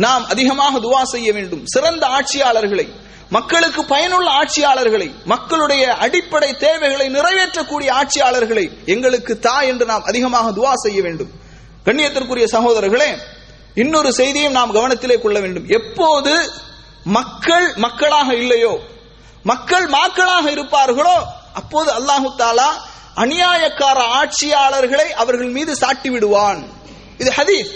நாம் 0.05 0.25
அதிகமாக 0.25 0.79
துவா 0.79 1.01
செய்ய 1.03 1.29
வேண்டும். 1.33 1.63
சிறந்த 1.65 2.03
ஆட்சியாளர்களை 2.07 2.87
மக்களுக்கு 3.35 3.81
பயனுள்ள 3.93 4.29
ஆட்சியாளர்களை 4.41 5.07
மக்களுடைய 5.31 5.83
அடிப்படை 6.05 6.49
தேவைகளை 6.63 7.07
நிறைவேற்றக்கூடிய 7.15 7.89
ஆட்சியாளர்களை 7.99 8.63
எங்களுக்கு 8.93 9.33
தா 9.47 9.57
என்று 9.71 9.85
நாம் 9.91 10.07
அதிகமாக 10.11 10.47
துவா 10.57 10.73
செய்ய 10.85 10.99
வேண்டும். 11.07 11.31
கண்ணியத்திற்குரிய 11.87 12.47
சகோதரர்களே 12.55 13.09
இன்னொரு 13.83 14.09
செய்தியும் 14.19 14.57
நாம் 14.59 14.75
கவனத்திலே 14.77 15.17
கொள்ள 15.25 15.37
வேண்டும். 15.43 15.67
எப்போது 15.79 16.33
மக்கள் 17.17 17.67
மக்களாக 17.85 18.29
இல்லையோ 18.43 18.73
மக்கள் 19.51 19.85
மாக்களாக 19.97 20.45
இருப்பார்களோ 20.55 21.17
அப்போது 21.59 21.89
அல்லாஹு 21.99 22.29
தாலா 22.41 22.69
அநியாயக்கார 23.23 23.99
ஆட்சியாளர்களை 24.19 25.07
அவர்கள் 25.21 25.55
மீது 25.57 25.71
சாட்டி 25.83 26.09
விடுவான் 26.15 26.61
இது 27.21 27.29
ஹதீஸ். 27.39 27.71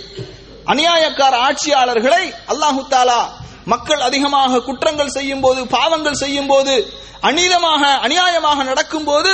அநியாயக்கார 0.71 1.33
ஆட்சியாளர்களை 1.47 2.23
அல்லாஹு 2.53 2.83
தாலா 2.95 3.21
மக்கள் 3.65 4.01
அதிகமாக 4.01 4.61
குற்றங்கள் 4.61 5.15
செய்யும் 5.17 5.41
போது 5.41 5.67
பாவங்கள் 5.67 6.21
செய்யும் 6.23 6.47
போது 6.47 6.73
அநீதமாக 7.21 7.83
அநியாயமாக 8.05 8.63
நடக்கும் 8.63 9.03
போது 9.03 9.33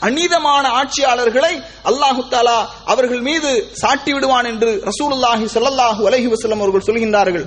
அநீதமான 0.00 0.64
ஆட்சியாளர்களை 0.80 1.52
அல்லாஹு 1.84 2.22
தாலா 2.30 2.58
அவர்கள் 2.84 3.20
மீது 3.20 3.50
சாட்டி 3.72 4.12
விடுவான் 4.12 4.44
என்று 4.44 4.70
ரசூலுல்லாஹி 4.90 5.46
ஸல்லல்லாஹு 5.54 6.02
அலஹி 6.08 6.28
வஸல்லம் 6.34 6.62
அவர்கள் 6.62 6.86
சொல்கின்றார்கள். 6.88 7.46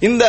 இந்த 0.00 0.24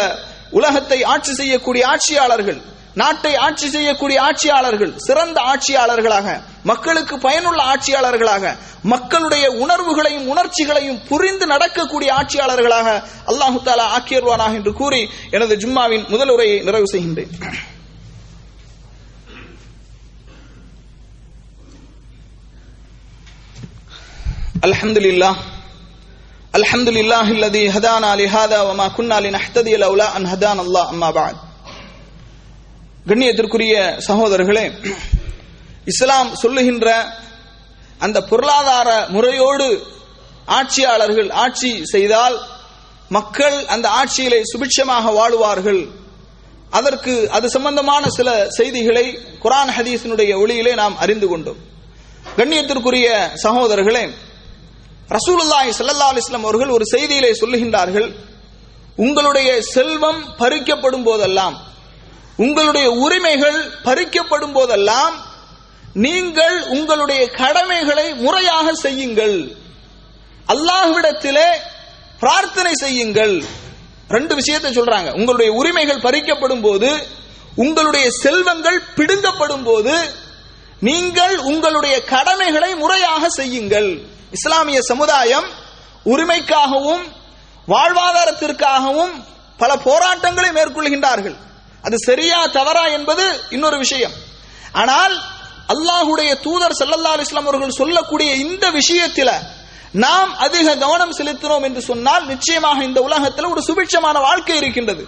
உலகத்தை 0.51 1.03
ஆட்சி 1.03 1.33
செய்யக்கூடிய 1.33 1.83
ஆட்சியாளர்கள் 1.87 2.59
நாட்டை 3.00 3.32
ஆட்சி 3.46 3.66
செய்யக்கூடிய 3.74 4.18
ஆட்சியாளர்கள் 4.28 4.92
சிறந்த 5.06 5.38
ஆட்சியாளர்களாக 5.52 6.28
மக்களுக்கு 6.70 7.16
பயனுள்ள 7.26 7.60
ஆட்சியாளர்களாக 7.72 8.54
மக்களுடைய 8.84 9.44
உணர்வுகளையும் 9.64 10.28
உணர்ச்சிகளையும் 10.32 11.00
புரிந்து 11.10 11.46
நடக்கக்கூடிய 11.52 12.10
ஆட்சியாளர்களாக 12.20 12.88
அல்லாஹு 13.32 13.60
தாலா 13.68 13.86
ஆக்கியர்வானாக 13.98 14.58
என்று 14.60 14.74
கூறி 14.80 15.02
எனது 15.36 15.56
ஜும்மாவின் 15.64 16.06
முதல் 16.14 16.32
உரையை 16.36 16.58
நிறைவு 16.68 16.88
செய்கின்றேன் 16.94 17.32
الحمد 24.64 24.98
لله 24.98 25.36
الحمد 26.54 26.88
لله 26.88 27.30
الذي 27.30 27.70
هدانا 27.70 28.16
لهذا 28.16 28.60
وما 28.60 28.88
كنا 28.88 29.20
لنهتدي 29.20 29.76
لولا 29.76 30.16
ان 30.16 30.26
هدانا 30.26 30.62
الله 30.62 30.90
اما 30.90 31.10
بعد 31.10 31.36
கண்ணியத்திற்குரிய 33.09 33.75
சகோதரர்களே 34.07 34.65
இஸ்லாம் 35.91 36.29
சொல்லுகின்ற 36.35 36.87
அந்த 38.05 38.17
பொருளாதார 38.29 38.89
முறையோடு 39.15 39.67
ஆட்சியாளர்கள் 40.57 41.29
ஆட்சி 41.43 41.71
செய்தால் 41.93 42.35
மக்கள் 43.09 43.57
அந்த 43.65 43.87
ஆட்சியிலே 43.99 44.39
சுபிட்சமாக 44.51 45.05
வாழுவார்கள். 45.19 45.81
அதற்கு 46.77 47.13
அது 47.29 47.47
சம்பந்தமான 47.49 48.03
சில 48.09 48.29
செய்திகளை 48.49 49.05
குரான் 49.43 49.73
ஹதீஸினுடைய 49.77 50.31
ஒளியிலே 50.43 50.73
நாம் 50.81 50.95
அறிந்து 50.97 51.27
கொண்டோம். 51.27 51.59
கண்ணியத்திற்குரிய 52.37 53.07
சகோதரர்களே 53.45 54.05
ரசூலுல்லாய் 55.17 55.75
சல்லா 55.79 56.09
அலிஸ்லாம் 56.13 56.47
அவர்கள் 56.47 56.75
ஒரு 56.77 56.85
செய்தியிலே 56.93 57.31
சொல்லுகின்றார்கள் 57.41 58.09
உங்களுடைய 59.05 59.49
செல்வம் 59.75 60.21
பறிக்கப்படும் 60.41 61.05
போதெல்லாம் 61.09 61.55
உங்களுடைய 62.37 62.91
உரிமைகள் 62.91 63.69
பறிக்கப்படும் 63.83 64.53
போதெல்லாம் 64.53 65.25
நீங்கள் 65.93 66.63
உங்களுடைய 66.63 67.29
கடமைகளை 67.29 68.13
முறையாக 68.13 68.73
செய்யுங்கள். 68.73 69.55
அல்லாஹ்விடத்திலே 70.47 71.47
பிரார்த்தனை 72.19 72.73
செய்யுங்கள். 72.73 73.43
ரெண்டு 74.07 74.35
விஷயத்தை 74.35 74.71
சொல்றாங்க. 74.71 75.11
உங்களுடைய 75.11 75.51
உரிமைகள் 75.51 76.01
பறிக்கப்படும் 76.01 76.61
போது 76.61 77.07
உங்களுடைய 77.55 78.11
செல்வங்கள் 78.11 78.83
பிடுங்கப்படும் 78.95 79.63
போது 79.63 80.15
நீங்கள் 80.79 81.37
உங்களுடைய 81.37 82.03
கடமைகளை 82.03 82.75
முறையாக 82.75 83.29
செய்யுங்கள். 83.29 84.01
இஸ்லாமிய 84.31 84.81
சமுதாயம் 84.81 85.45
உரிமைக்காகவும் 86.05 87.03
வாழ்வாதாரத்திற்காகவும் 87.67 89.23
பல 89.57 89.75
போராட்டங்களை 89.75 90.49
மேற்கொள்கின்றார்கள். 90.49 91.35
அது 91.85 91.97
சரியா 92.09 92.39
தவறா 92.57 92.85
என்பது 92.97 93.25
இன்னொரு 93.55 93.77
விஷயம். 93.83 94.15
ஆனால் 94.81 95.15
அல்லாஹுடைய 95.73 96.31
தூதர் 96.45 96.77
சல்லல்லா 96.79 97.11
அலைஹி 97.15 97.37
அவர்கள் 97.41 97.79
சொல்லக்கூடிய 97.81 98.31
இந்த 98.45 98.65
விஷயத்தில 98.79 99.31
நாம் 100.05 100.31
அதிக 100.45 100.67
கவனம் 100.83 101.15
செலுத்தினோம் 101.17 101.65
என்று 101.67 101.81
சொன்னால் 101.89 102.23
நிச்சயமாக 102.31 102.79
இந்த 102.89 102.99
உலகத்தில் 103.07 103.51
ஒரு 103.53 103.61
சுபிட்சமான 103.67 104.15
வாழ்க்கை 104.27 104.55
இருக்கின்றது. 104.61 105.03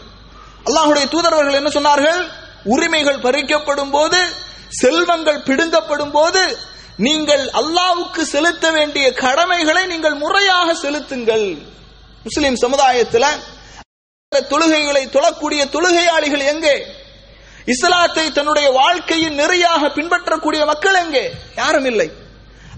அல்லாஹுடைய 0.67 1.05
தூதரவர்கள் 1.13 1.59
என்ன 1.61 1.71
சொன்னார்கள்? 1.77 2.21
உரிமைகள் 2.73 3.23
பறிக்கப்படும் 3.25 3.93
போது 3.95 4.19
செல்வங்கள் 4.81 5.43
பிடுங்கப்படும் 5.47 6.13
போது 6.17 6.43
நீங்கள் 7.07 7.43
அல்லாவுக்கு 7.61 8.21
செலுத்த 8.33 8.65
வேண்டிய 8.77 9.05
கடமைகளை 9.23 9.83
நீங்கள் 9.93 10.15
முறையாக 10.23 10.67
செலுத்துங்கள். 10.83 11.47
முஸ்லிம் 12.27 12.57
சமுதாயத்தில் 12.63 13.29
தொழுகைகளை 14.41 15.03
தொழக்கூடிய 15.09 15.61
தொழுகையாளிகள் 15.75 16.45
எங்கே? 16.53 16.75
இஸ்லாத்தை 17.65 18.31
தன்னுடைய 18.31 18.69
வாழ்க்கையின் 18.69 19.39
நிறையாக 19.39 19.93
பின்பற்றக்கூடிய 19.93 20.65
மக்கள் 20.65 20.93
எங்கே? 20.93 21.31
யாரும் 21.55 21.85
இல்லை. 21.85 22.11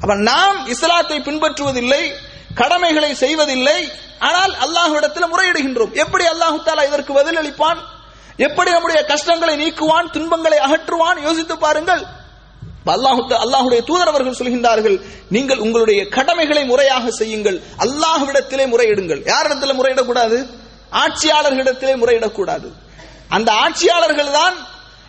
அப்ப 0.02 0.16
நாம் 0.16 0.66
இஸ்லாத்தை 0.68 1.18
பின்பற்றுவதில்லை 1.20 2.14
கடமைகளை 2.56 3.16
செய்வதில்லை 3.16 3.92
ஆனால் 4.20 4.54
அல்லாஹ்விடத்தில் 4.66 5.32
முறையிடுகின்றோம். 5.34 5.94
எப்படி 5.94 6.26
அல்லாஹு 6.26 6.58
தாலா 6.66 6.86
இதற்கு 6.88 7.14
பதிலளிப்பான்? 7.14 7.80
எப்படி 8.38 8.72
நம்முடைய 8.72 9.06
கஷ்டங்களை 9.06 9.56
நீக்குவான் 9.56 10.10
துன்பங்களை 10.12 10.58
அகற்றுவான்? 10.58 11.22
யோசித்து 11.22 11.58
பாருங்கள். 11.58 12.04
அல்லாஹு 12.86 13.22
அல்லாஹுடைய 13.46 13.82
தூதரவர்கள் 13.84 14.40
சொல்கின்றார்கள் 14.40 15.02
நீங்கள் 15.30 15.58
உங்களுடைய 15.58 16.10
கடமைகளை 16.10 16.66
முறையாக 16.66 17.12
செய்யுங்கள் 17.12 17.62
அல்லாஹ்விடத்திலே 17.80 18.66
முறையிடுங்கள். 18.66 19.22
யாரிடத்தில் 19.26 19.80
முறையிடக்கூடாது? 19.80 20.48
ஆட்சியாளர்களிடத்திலே 20.92 21.96
முறையிடக்கூடாது. 21.96 22.72
அந்த 23.30 23.52
ஆட்சியாளர்கள் 23.52 24.32
தான் 24.32 24.56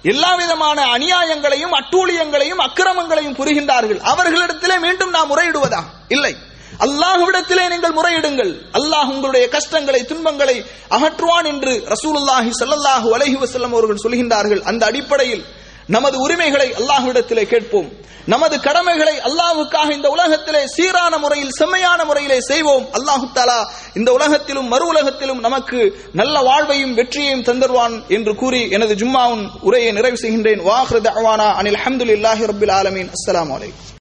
எல்லா 0.03 0.35
விதமான 0.35 0.85
அநியாயங்களையும் 0.85 1.75
அட்டூழியங்களையும் 1.81 2.63
அக்கிரமங்களையும் 2.67 3.37
புரிகின்றார்கள். 3.37 4.01
அவர்களிடத்திலே 4.01 4.79
மீண்டும் 4.79 5.11
நாம் 5.11 5.37
முறையிடுவதா? 5.37 5.83
இல்லை. 6.09 6.37
அல்லாஹுவிடத்திலே 6.81 7.69
நீங்கள் 7.69 7.93
முறையிடுங்கள். 7.93 8.53
அல்லாஹ் 8.73 9.11
உங்களுடைய 9.11 9.49
கஷ்டங்களை 9.49 10.05
துன்பங்களை 10.05 10.65
அகற்றுவான் 10.91 11.45
என்று 11.45 11.85
ரசூலுல்லாஹி 11.89 12.51
சல்லாஹூ 12.61 13.15
அலஹி 13.15 13.37
வசல்லம் 13.39 13.73
அவர்கள் 13.73 14.03
சொல்கின்றார்கள். 14.03 14.63
அந்த 14.63 14.87
அடிப்படையில் 14.87 15.45
நமது 15.89 16.17
உரிமைகளை 16.19 16.73
அல்லாஹ்விடத்திலே 16.73 17.45
கேட்போம். 17.45 17.89
நமது 18.27 18.61
கடமைகளை 18.61 19.15
அல்லாஹுக்காக 19.19 19.93
இந்த 19.93 20.09
உலகத்திலே 20.09 20.67
சீரான 20.67 21.19
முறையில் 21.19 21.51
செம்மையான 21.51 22.05
முறையிலே 22.05 22.41
செய்வோம். 22.41 22.87
அல்லாஹு 22.93 23.27
தாலா 23.35 23.59
இந்த 23.95 24.13
உலகத்திலும் 24.13 24.69
மறு 24.69 24.87
உலகத்திலும் 24.87 25.41
நமக்கு 25.41 25.81
நல்ல 26.13 26.41
வாழ்வையும் 26.41 26.95
வெற்றியையும் 26.95 27.45
தந்தருவான் 27.45 28.09
என்று 28.09 28.35
கூறி 28.35 28.71
எனது 28.71 28.95
ஜும்மாவின் 28.95 29.49
உரையை 29.61 29.93
நிறைவு 29.93 30.17
செய்கின்றேன். 30.17 30.65
வாஹ்ரத் 30.71 31.11
அவானா 31.19 31.49
அனில் 31.61 31.81
அஹமதுல்லாஹி 31.85 32.51
ரபில் 32.53 32.73
ஆலமீன். 32.73 33.11
அஸ்லாம் 33.17 33.53
வலைக்கும் 33.53 33.97